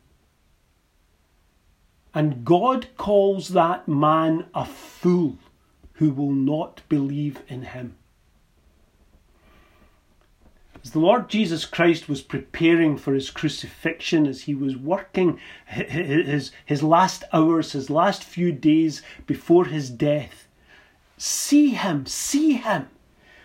And 2.13 2.45
God 2.45 2.89
calls 2.97 3.51
that 3.51 3.87
man 3.87 4.47
a 4.55 4.65
fool 4.65 5.39
who 5.95 6.11
will 6.11 6.33
not 6.33 6.81
believe 6.89 7.43
in 7.49 7.63
him. 7.63 7.97
As 10.83 10.93
the 10.93 10.99
Lord 10.99 11.29
Jesus 11.29 11.67
Christ 11.67 12.09
was 12.09 12.23
preparing 12.23 12.97
for 12.97 13.13
his 13.13 13.29
crucifixion, 13.29 14.27
as 14.27 14.43
he 14.43 14.55
was 14.55 14.77
working 14.77 15.39
his, 15.67 16.53
his 16.65 16.83
last 16.83 17.23
hours, 17.35 17.73
his 17.73 17.91
last 17.91 18.25
few 18.25 18.51
days 18.51 19.03
before 19.27 19.67
his 19.67 19.91
death, 19.91 20.49
see 21.21 21.71
him, 21.71 22.07
see 22.07 22.55
him, 22.55 22.89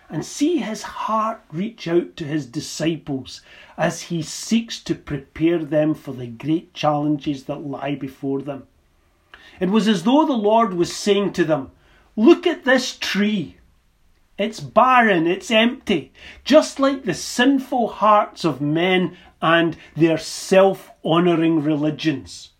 and 0.08 0.24
see 0.24 0.58
his 0.58 0.82
heart 0.82 1.42
reach 1.52 1.86
out 1.86 2.16
to 2.16 2.24
his 2.24 2.46
disciples 2.46 3.42
as 3.76 4.02
he 4.02 4.22
seeks 4.22 4.82
to 4.82 4.94
prepare 4.94 5.58
them 5.58 5.92
for 5.92 6.14
the 6.14 6.26
great 6.26 6.72
challenges 6.72 7.44
that 7.44 7.66
lie 7.66 7.94
before 7.94 8.40
them. 8.40 8.66
It 9.60 9.68
was 9.68 9.88
as 9.88 10.04
though 10.04 10.24
the 10.24 10.32
Lord 10.32 10.72
was 10.72 10.94
saying 10.94 11.34
to 11.34 11.44
them, 11.44 11.70
Look 12.16 12.46
at 12.46 12.64
this 12.64 12.96
tree. 12.96 13.56
It's 14.38 14.60
barren, 14.60 15.26
it's 15.26 15.50
empty, 15.50 16.12
just 16.44 16.80
like 16.80 17.04
the 17.04 17.12
sinful 17.14 17.88
hearts 17.88 18.44
of 18.44 18.62
men 18.62 19.18
and 19.42 19.76
their 19.94 20.16
self 20.16 20.90
honouring 21.04 21.62
religions. 21.62 22.52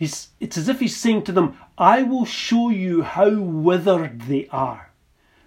He's, 0.00 0.28
it's 0.40 0.56
as 0.56 0.70
if 0.70 0.80
he's 0.80 0.96
saying 0.96 1.24
to 1.24 1.32
them, 1.32 1.58
I 1.76 2.02
will 2.02 2.24
show 2.24 2.70
you 2.70 3.02
how 3.02 3.38
withered 3.38 4.22
they 4.22 4.48
are. 4.50 4.92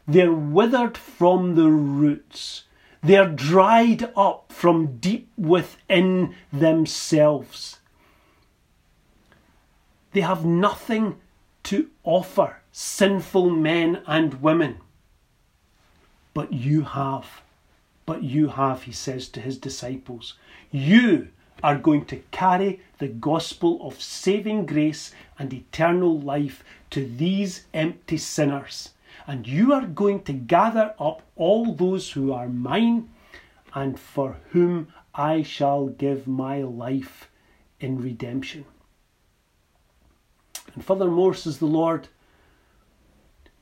They're 0.07 0.31
withered 0.31 0.95
from 0.95 1.55
the 1.55 1.69
roots. 1.69 2.65
They're 3.01 3.27
dried 3.27 4.11
up 4.15 4.53
from 4.53 4.97
deep 4.97 5.31
within 5.39 6.35
themselves. 6.53 7.79
They 10.11 10.21
have 10.21 10.45
nothing 10.45 11.15
to 11.63 11.89
offer 12.03 12.57
sinful 12.71 13.49
men 13.49 14.03
and 14.05 14.39
women. 14.39 14.77
But 16.35 16.53
you 16.53 16.83
have. 16.83 17.41
But 18.05 18.21
you 18.21 18.49
have, 18.49 18.83
he 18.83 18.91
says 18.91 19.29
to 19.29 19.41
his 19.41 19.57
disciples. 19.57 20.35
You 20.69 21.29
are 21.61 21.77
going 21.77 22.05
to 22.05 22.23
carry 22.31 22.81
the 22.97 23.07
gospel 23.07 23.85
of 23.85 24.01
saving 24.01 24.65
grace 24.65 25.11
and 25.37 25.53
eternal 25.53 26.19
life 26.19 26.63
to 26.89 27.05
these 27.05 27.65
empty 27.73 28.17
sinners. 28.17 28.91
And 29.27 29.47
you 29.47 29.73
are 29.73 29.85
going 29.85 30.23
to 30.23 30.33
gather 30.33 30.93
up 30.99 31.21
all 31.35 31.73
those 31.73 32.11
who 32.11 32.33
are 32.33 32.49
mine 32.49 33.09
and 33.73 33.99
for 33.99 34.37
whom 34.51 34.87
I 35.13 35.43
shall 35.43 35.87
give 35.87 36.27
my 36.27 36.61
life 36.61 37.29
in 37.79 38.01
redemption. 38.01 38.65
And 40.73 40.83
furthermore, 40.83 41.33
says 41.33 41.59
the 41.59 41.65
Lord, 41.65 42.07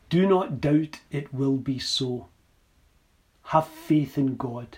do 0.10 0.28
not 0.28 0.62
doubt 0.62 1.00
it 1.10 1.34
will 1.34 1.58
be 1.58 1.80
so. 1.80 2.28
Have 3.44 3.68
faith 3.68 4.18
in 4.18 4.36
God. 4.36 4.78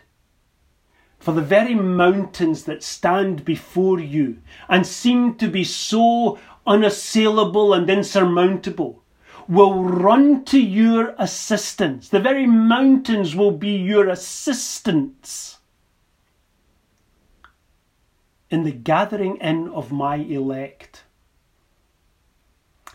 For 1.23 1.31
the 1.31 1.41
very 1.41 1.73
mountains 1.73 2.65
that 2.65 2.83
stand 2.83 3.45
before 3.45 3.97
you 3.97 4.39
and 4.67 4.85
seem 4.85 5.35
to 5.35 5.47
be 5.47 5.63
so 5.63 6.37
unassailable 6.67 7.73
and 7.73 7.89
insurmountable 7.89 9.01
will 9.47 9.85
run 9.85 10.43
to 10.43 10.59
your 10.59 11.15
assistance. 11.17 12.09
The 12.09 12.19
very 12.19 12.45
mountains 12.45 13.37
will 13.37 13.51
be 13.51 13.69
your 13.69 14.09
assistants 14.09 15.59
in 18.49 18.63
the 18.63 18.73
gathering 18.73 19.37
in 19.37 19.69
of 19.69 19.93
my 19.93 20.17
elect. 20.17 21.05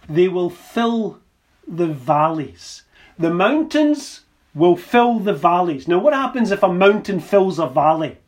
They 0.06 0.28
will 0.28 0.50
fill 0.50 1.20
the 1.66 1.86
valleys. 1.86 2.82
The 3.18 3.32
mountains 3.32 4.26
will 4.54 4.76
fill 4.76 5.18
the 5.18 5.32
valleys. 5.32 5.86
Now, 5.86 5.98
what 5.98 6.14
happens 6.14 6.50
if 6.50 6.62
a 6.62 6.72
mountain 6.72 7.20
fills 7.20 7.58
a 7.58 7.66
valley? 7.66 8.18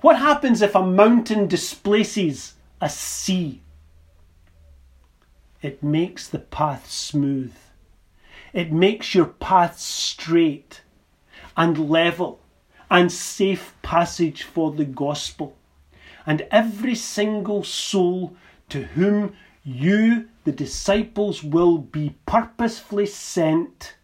What 0.00 0.18
happens 0.18 0.60
if 0.60 0.74
a 0.74 0.82
mountain 0.82 1.46
displaces 1.46 2.54
a 2.80 2.88
sea? 2.90 3.62
It 5.62 5.82
makes 5.82 6.28
the 6.28 6.40
path 6.40 6.90
smooth. 6.90 7.54
It 8.52 8.70
makes 8.70 9.14
your 9.14 9.26
path 9.26 9.78
straight 9.78 10.82
and 11.56 11.88
level 11.88 12.40
and 12.90 13.10
safe 13.10 13.74
passage 13.82 14.42
for 14.42 14.72
the 14.72 14.84
gospel. 14.84 15.56
And 16.26 16.46
every 16.50 16.94
single 16.94 17.64
soul 17.64 18.36
to 18.68 18.82
whom 18.82 19.34
you, 19.64 20.28
the 20.44 20.52
disciples, 20.52 21.42
will 21.42 21.78
be 21.78 22.14
purposefully 22.26 23.06
sent, 23.06 23.94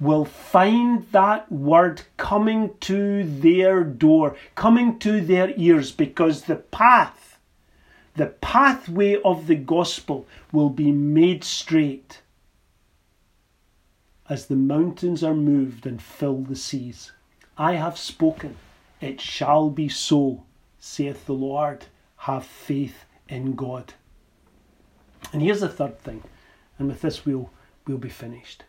will 0.00 0.24
find 0.24 1.06
that 1.12 1.52
word 1.52 2.02
coming 2.16 2.70
to 2.80 3.22
their 3.22 3.84
door, 3.84 4.34
coming 4.54 4.98
to 4.98 5.20
their 5.20 5.52
ears, 5.56 5.92
because 5.92 6.42
the 6.42 6.56
path, 6.56 7.38
the 8.16 8.26
pathway 8.26 9.20
of 9.22 9.46
the 9.46 9.54
gospel 9.54 10.26
will 10.50 10.70
be 10.70 10.90
made 10.90 11.44
straight 11.44 12.22
as 14.28 14.46
the 14.46 14.56
mountains 14.56 15.22
are 15.22 15.34
moved 15.34 15.86
and 15.86 16.00
fill 16.00 16.38
the 16.42 16.56
seas. 16.56 17.12
I 17.58 17.74
have 17.74 17.98
spoken, 17.98 18.56
it 19.00 19.20
shall 19.20 19.68
be 19.68 19.88
so, 19.88 20.44
saith 20.78 21.26
the 21.26 21.34
Lord. 21.34 21.86
Have 22.16 22.44
faith 22.44 23.06
in 23.28 23.54
God. 23.54 23.94
And 25.32 25.42
here's 25.42 25.60
the 25.60 25.68
third 25.68 25.98
thing, 26.00 26.22
and 26.78 26.88
with 26.88 27.00
this 27.00 27.24
we'll, 27.24 27.50
we'll 27.86 27.98
be 27.98 28.08
finished. 28.08 28.64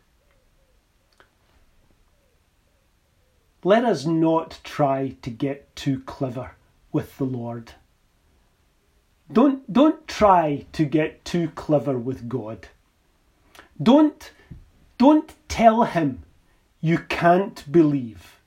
Let 3.64 3.84
us 3.84 4.04
not 4.06 4.58
try 4.64 5.16
to 5.22 5.30
get 5.30 5.74
too 5.76 6.00
clever 6.00 6.52
with 6.90 7.16
the 7.18 7.24
Lord. 7.24 7.72
Don't, 9.32 9.72
don't 9.72 10.06
try 10.06 10.66
to 10.72 10.84
get 10.84 11.24
too 11.24 11.48
clever 11.54 11.96
with 11.96 12.28
God. 12.28 12.68
Don't, 13.82 14.30
don't 14.98 15.32
tell 15.48 15.84
him 15.84 16.24
you 16.80 16.98
can't 16.98 17.70
believe 17.70 18.38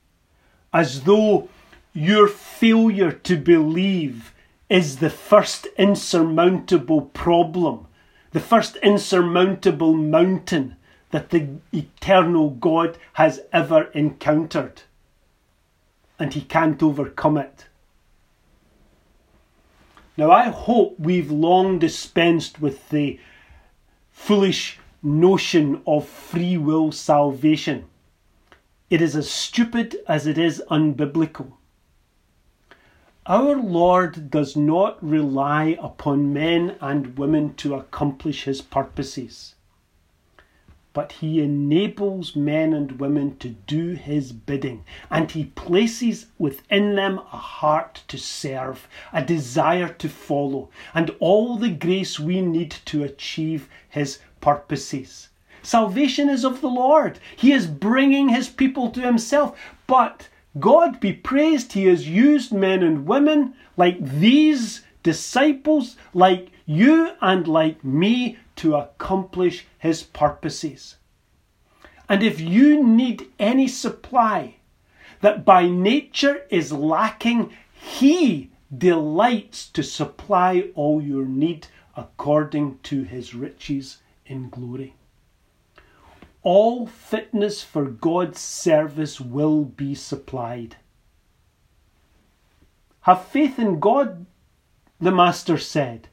as 0.73 1.03
though 1.03 1.47
your 1.93 2.27
failure 2.27 3.11
to 3.11 3.37
believe 3.37 4.33
is 4.69 4.97
the 4.97 5.09
first 5.09 5.67
insurmountable 5.77 7.01
problem 7.01 7.87
the 8.35 8.41
first 8.41 8.75
insurmountable 8.83 9.93
mountain 9.93 10.75
that 11.11 11.29
the 11.29 11.47
eternal 11.71 12.49
God 12.49 12.97
has 13.13 13.39
ever 13.53 13.83
encountered. 13.93 14.81
And 16.17 16.33
he 16.33 16.41
can't 16.41 16.81
overcome 16.81 17.37
it. 17.37 17.67
Now, 20.17 20.31
I 20.31 20.49
hope 20.49 20.95
we've 20.97 21.29
long 21.31 21.77
dispensed 21.77 22.61
with 22.61 22.89
the 22.89 23.19
foolish 24.11 24.79
notion 25.03 25.81
of 25.85 26.07
free 26.07 26.57
will 26.57 26.91
salvation. 26.91 27.85
It 28.89 29.01
is 29.01 29.15
as 29.15 29.29
stupid 29.29 29.97
as 30.07 30.25
it 30.25 30.37
is 30.37 30.63
unbiblical. 30.69 31.53
Our 33.27 33.55
Lord 33.55 34.29
does 34.29 34.55
not 34.55 35.03
rely 35.03 35.77
upon 35.81 36.31
men 36.31 36.77
and 36.79 37.17
women 37.17 37.55
to 37.55 37.73
accomplish 37.73 38.43
his 38.43 38.61
purposes, 38.61 39.55
but 40.95 41.11
he 41.11 41.41
enables 41.41 42.35
men 42.37 42.73
and 42.73 42.99
women 42.99 43.37
to 43.37 43.49
do 43.49 43.89
his 43.89 44.31
bidding, 44.31 44.83
and 45.11 45.29
he 45.29 45.43
places 45.43 46.27
within 46.39 46.95
them 46.95 47.19
a 47.19 47.37
heart 47.37 48.01
to 48.07 48.17
serve, 48.17 48.87
a 49.11 49.21
desire 49.21 49.89
to 49.89 50.07
follow, 50.07 50.69
and 50.93 51.11
all 51.19 51.57
the 51.57 51.69
grace 51.69 52.17
we 52.17 52.41
need 52.41 52.71
to 52.85 53.03
achieve 53.03 53.67
his 53.89 54.19
purposes. 54.39 55.27
Salvation 55.61 56.29
is 56.29 56.45
of 56.45 56.61
the 56.61 56.69
Lord. 56.69 57.19
He 57.35 57.51
is 57.51 57.67
bringing 57.67 58.29
his 58.29 58.47
people 58.47 58.89
to 58.91 59.01
himself, 59.01 59.59
but 59.87 60.29
God 60.57 61.01
be 61.01 61.11
praised, 61.11 61.73
He 61.73 61.87
has 61.87 62.07
used 62.07 62.53
men 62.53 62.81
and 62.81 63.05
women 63.05 63.53
like 63.75 63.97
these 63.99 64.83
disciples, 65.03 65.97
like 66.13 66.51
you 66.65 67.11
and 67.19 67.45
like 67.47 67.83
me, 67.83 68.37
to 68.57 68.75
accomplish 68.75 69.65
His 69.77 70.03
purposes. 70.03 70.95
And 72.07 72.21
if 72.21 72.39
you 72.39 72.83
need 72.83 73.27
any 73.39 73.67
supply 73.67 74.55
that 75.21 75.43
by 75.43 75.67
nature 75.67 76.45
is 76.49 76.71
lacking, 76.71 77.51
He 77.73 78.51
delights 78.75 79.69
to 79.69 79.83
supply 79.83 80.69
all 80.75 81.01
your 81.01 81.25
need 81.25 81.67
according 81.95 82.79
to 82.83 83.03
His 83.03 83.33
riches 83.33 83.97
in 84.25 84.49
glory. 84.49 84.95
All 86.43 86.85
fitness 86.85 87.63
for 87.63 87.85
God's 87.85 88.39
service 88.39 89.19
will 89.19 89.63
be 89.63 89.95
supplied. 89.95 90.75
Have 93.01 93.25
faith 93.25 93.57
in 93.57 93.79
God, 93.79 94.25
the 94.99 95.11
Master 95.11 95.57
said. 95.57 96.07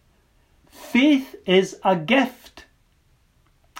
Faith 0.72 1.36
is 1.46 1.78
a 1.84 1.94
gift. 1.94 2.64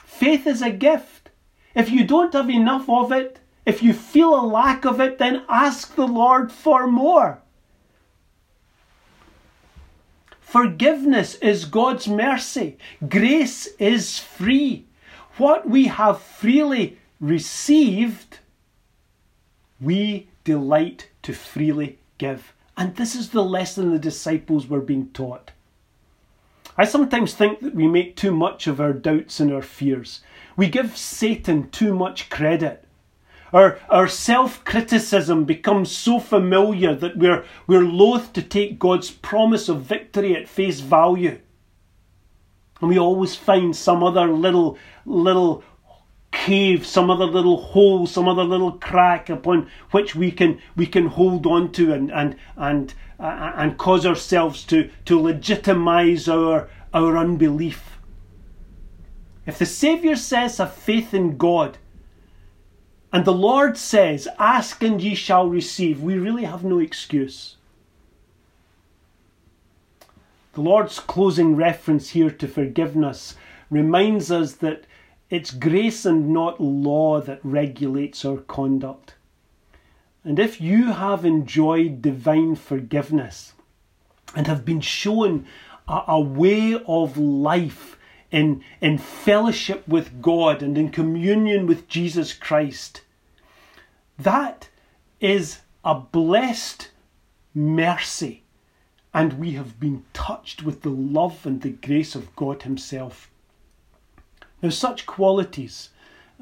Faith 0.05 0.47
is 0.47 0.63
a 0.63 0.71
gift. 0.71 1.31
If 1.75 1.91
you 1.91 2.07
don't 2.07 2.33
have 2.33 2.49
enough 2.49 2.89
of 2.89 3.11
it, 3.11 3.41
if 3.67 3.83
you 3.83 3.93
feel 3.93 4.35
a 4.35 4.45
lack 4.47 4.85
of 4.85 5.01
it, 5.01 5.19
then 5.19 5.43
ask 5.49 5.95
the 5.95 6.07
Lord 6.07 6.53
for 6.53 6.87
more. 6.87 7.41
Forgiveness 10.41 11.37
is 11.37 11.65
God's 11.65 12.07
mercy. 12.07 12.77
Grace 13.09 13.69
is 13.79 14.19
free. 14.19 14.85
What 15.39 15.67
we 15.69 15.87
have 15.87 16.21
freely 16.21 16.99
received, 17.21 18.39
we 19.81 20.29
delight 20.45 21.09
to 21.23 21.33
freely 21.33 21.99
give. 22.19 22.53
And 22.77 22.97
this 22.97 23.15
is 23.15 23.31
the 23.31 23.45
lesson 23.45 23.93
the 23.93 23.99
disciples 23.99 24.67
were 24.67 24.81
being 24.81 25.09
taught. 25.11 25.53
I 26.77 26.85
sometimes 26.85 27.35
think 27.35 27.61
that 27.61 27.75
we 27.75 27.87
make 27.87 28.17
too 28.17 28.33
much 28.33 28.67
of 28.67 28.81
our 28.81 28.93
doubts 28.93 29.41
and 29.41 29.53
our 29.53 29.63
fears. 29.63 30.21
We 30.57 30.69
give 30.69 30.97
Satan 30.97 31.71
too 31.71 31.95
much 31.95 32.31
credit. 32.31 32.85
Our, 33.53 33.79
our 33.91 34.09
self 34.09 34.65
criticism 34.65 35.45
becomes 35.45 35.91
so 35.91 36.19
familiar 36.19 36.95
that 36.95 37.19
we're, 37.19 37.45
we're 37.67 37.85
loath 37.85 38.33
to 38.33 38.43
take 38.43 38.79
God's 38.79 39.11
promise 39.11 39.69
of 39.69 39.83
victory 39.83 40.35
at 40.35 40.49
face 40.49 40.81
value. 40.81 41.39
And 42.81 42.89
we 42.89 42.99
always 42.99 43.37
find 43.37 43.77
some 43.77 44.03
other 44.03 44.27
little, 44.27 44.79
little 45.05 45.63
cave, 46.47 46.85
some 46.85 47.09
other 47.09 47.25
little 47.25 47.57
hole, 47.57 48.05
some 48.05 48.27
other 48.27 48.43
little 48.43 48.73
crack 48.73 49.31
upon 49.31 49.71
which 49.93 50.17
we 50.17 50.33
can, 50.33 50.61
we 50.75 50.87
can 50.87 51.07
hold 51.07 51.47
on 51.47 51.71
to 51.71 51.93
and, 51.93 52.11
and, 52.11 52.35
and, 52.57 52.95
uh, 53.21 53.53
and 53.55 53.79
cause 53.79 54.05
ourselves 54.05 54.65
to, 54.65 54.91
to 55.05 55.21
legitimize 55.21 56.29
our, 56.29 56.69
our 56.93 57.17
unbelief. 57.17 57.97
If 59.47 59.59
the 59.59 59.67
Saviour 59.67 60.17
says, 60.17 60.59
have 60.59 60.75
faith 60.75 61.15
in 61.15 61.37
God, 61.37 61.79
and 63.13 63.25
the 63.25 63.33
Lord 63.33 63.77
says, 63.77 64.27
Ask 64.39 64.83
and 64.83 65.01
ye 65.01 65.15
shall 65.15 65.47
receive. 65.47 66.03
We 66.03 66.15
really 66.15 66.45
have 66.45 66.65
no 66.65 66.81
excuse. 66.81 67.57
The 70.55 70.63
Lord's 70.63 70.99
closing 70.99 71.55
reference 71.55 72.11
here 72.11 72.31
to 72.31 72.49
forgiveness 72.49 73.37
reminds 73.71 74.33
us 74.33 74.55
that 74.55 74.87
it's 75.33 75.51
grace 75.51 76.05
and 76.05 76.29
not 76.29 76.61
law 76.61 77.19
that 77.19 77.41
regulates 77.43 78.23
our 78.23 78.37
conduct. 78.37 79.15
And 80.25 80.39
if 80.39 80.61
you 80.61 80.93
have 80.93 81.25
enjoyed 81.25 82.03
divine 82.03 82.55
forgiveness 82.55 83.55
and 84.37 84.47
have 84.47 84.67
been 84.67 84.83
shown 84.83 85.47
a, 85.89 86.03
a 86.09 86.21
way 86.21 86.79
of 86.87 87.17
life 87.17 87.97
in, 88.31 88.63
in 88.83 88.99
fellowship 88.99 89.89
with 89.89 90.21
God 90.21 90.63
and 90.63 90.77
in 90.77 90.91
communion 90.91 91.67
with 91.67 91.89
Jesus 91.89 92.35
Christ. 92.35 93.01
That 94.19 94.69
is 95.19 95.61
a 95.83 95.95
blessed 95.95 96.91
mercy, 97.55 98.43
and 99.15 99.39
we 99.39 99.53
have 99.53 99.81
been 99.81 100.05
touched 100.13 100.63
with 100.63 100.83
the 100.83 100.91
love 100.91 101.47
and 101.47 101.63
the 101.63 101.71
grace 101.71 102.15
of 102.15 102.37
God 102.37 102.65
Himself. 102.65 103.31
Now, 104.63 104.71
such 104.71 105.07
qualities 105.07 105.91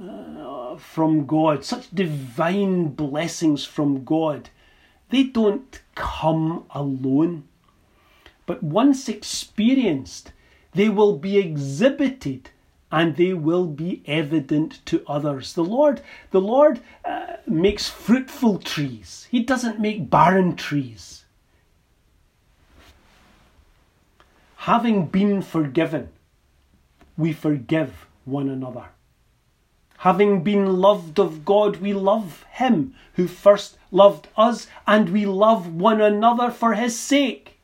uh, 0.00 0.76
from 0.76 1.26
God, 1.26 1.64
such 1.64 1.90
divine 1.90 2.88
blessings 2.88 3.64
from 3.64 4.04
God, 4.04 4.50
they 5.08 5.24
don't 5.24 5.80
come 5.94 6.66
alone. 6.70 7.44
But 8.44 8.62
once 8.62 9.08
experienced, 9.08 10.32
they 10.72 10.88
will 10.88 11.16
be 11.16 11.38
exhibited 11.38 12.50
and 12.92 13.16
they 13.16 13.32
will 13.32 13.66
be 13.66 14.02
evident 14.06 14.84
to 14.86 15.04
others. 15.06 15.54
The 15.54 15.64
Lord, 15.64 16.02
the 16.30 16.40
Lord 16.40 16.80
uh, 17.04 17.36
makes 17.46 17.88
fruitful 17.88 18.58
trees. 18.58 19.28
He 19.30 19.42
doesn't 19.42 19.80
make 19.80 20.10
barren 20.10 20.56
trees. 20.56 21.24
Having 24.56 25.06
been 25.06 25.40
forgiven, 25.40 26.10
we 27.16 27.32
forgive 27.32 28.06
one 28.24 28.48
another. 28.48 28.86
Having 29.98 30.42
been 30.42 30.78
loved 30.80 31.18
of 31.18 31.44
God, 31.44 31.76
we 31.76 31.92
love 31.92 32.44
Him 32.52 32.94
who 33.14 33.26
first 33.26 33.76
loved 33.90 34.28
us, 34.36 34.66
and 34.86 35.10
we 35.10 35.26
love 35.26 35.74
one 35.74 36.00
another 36.00 36.50
for 36.50 36.72
His 36.72 36.98
sake. 36.98 37.58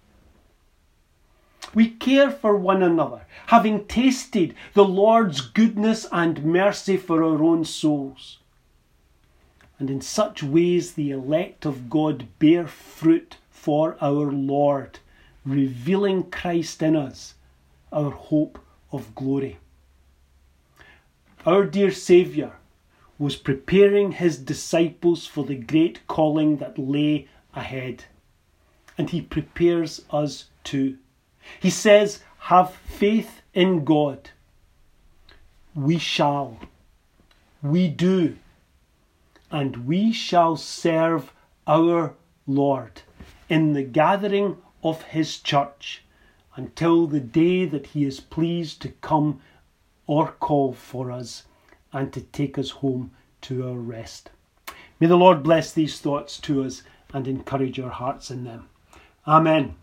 We 1.74 1.88
care 1.88 2.30
for 2.30 2.56
one 2.56 2.82
another, 2.82 3.26
having 3.46 3.86
tasted 3.86 4.54
the 4.74 4.84
Lord's 4.84 5.40
goodness 5.40 6.06
and 6.12 6.44
mercy 6.44 6.96
for 6.96 7.22
our 7.22 7.42
own 7.42 7.64
souls. 7.64 8.38
And 9.78 9.90
in 9.90 10.00
such 10.00 10.42
ways 10.42 10.92
the 10.92 11.10
elect 11.10 11.64
of 11.66 11.90
God 11.90 12.28
bear 12.38 12.66
fruit 12.66 13.36
for 13.50 13.96
our 14.00 14.30
Lord, 14.30 14.98
revealing 15.44 16.30
Christ 16.30 16.82
in 16.82 16.96
us, 16.96 17.34
our 17.92 18.10
hope 18.10 18.58
of 18.92 19.14
glory. 19.14 19.58
Our 21.46 21.64
dear 21.64 21.92
Saviour 21.92 22.56
was 23.20 23.36
preparing 23.36 24.12
his 24.12 24.36
disciples 24.36 25.26
for 25.26 25.44
the 25.44 25.54
great 25.54 26.04
calling 26.08 26.56
that 26.56 26.76
lay 26.76 27.28
ahead, 27.54 28.04
and 28.98 29.08
he 29.10 29.22
prepares 29.22 30.04
us 30.10 30.46
too. 30.64 30.98
He 31.60 31.70
says, 31.70 32.24
Have 32.50 32.74
faith 32.74 33.42
in 33.54 33.84
God. 33.84 34.30
We 35.72 35.98
shall. 35.98 36.58
We 37.62 37.88
do. 37.88 38.38
And 39.48 39.86
we 39.86 40.12
shall 40.12 40.56
serve 40.56 41.32
our 41.64 42.14
Lord 42.48 43.02
in 43.48 43.72
the 43.72 43.84
gathering 43.84 44.56
of 44.82 45.02
His 45.02 45.38
church 45.38 46.02
until 46.56 47.06
the 47.06 47.20
day 47.20 47.64
that 47.66 47.88
He 47.88 48.04
is 48.04 48.18
pleased 48.18 48.82
to 48.82 48.88
come 48.88 49.40
or 50.06 50.32
call 50.32 50.72
for 50.72 51.10
us 51.10 51.44
and 51.92 52.12
to 52.12 52.20
take 52.20 52.58
us 52.58 52.70
home 52.70 53.10
to 53.42 53.68
our 53.68 53.78
rest. 53.78 54.30
May 55.00 55.06
the 55.06 55.16
Lord 55.16 55.42
bless 55.42 55.72
these 55.72 56.00
thoughts 56.00 56.38
to 56.40 56.64
us 56.64 56.82
and 57.12 57.26
encourage 57.26 57.78
our 57.78 57.90
hearts 57.90 58.30
in 58.30 58.44
them. 58.44 58.68
Amen. 59.26 59.74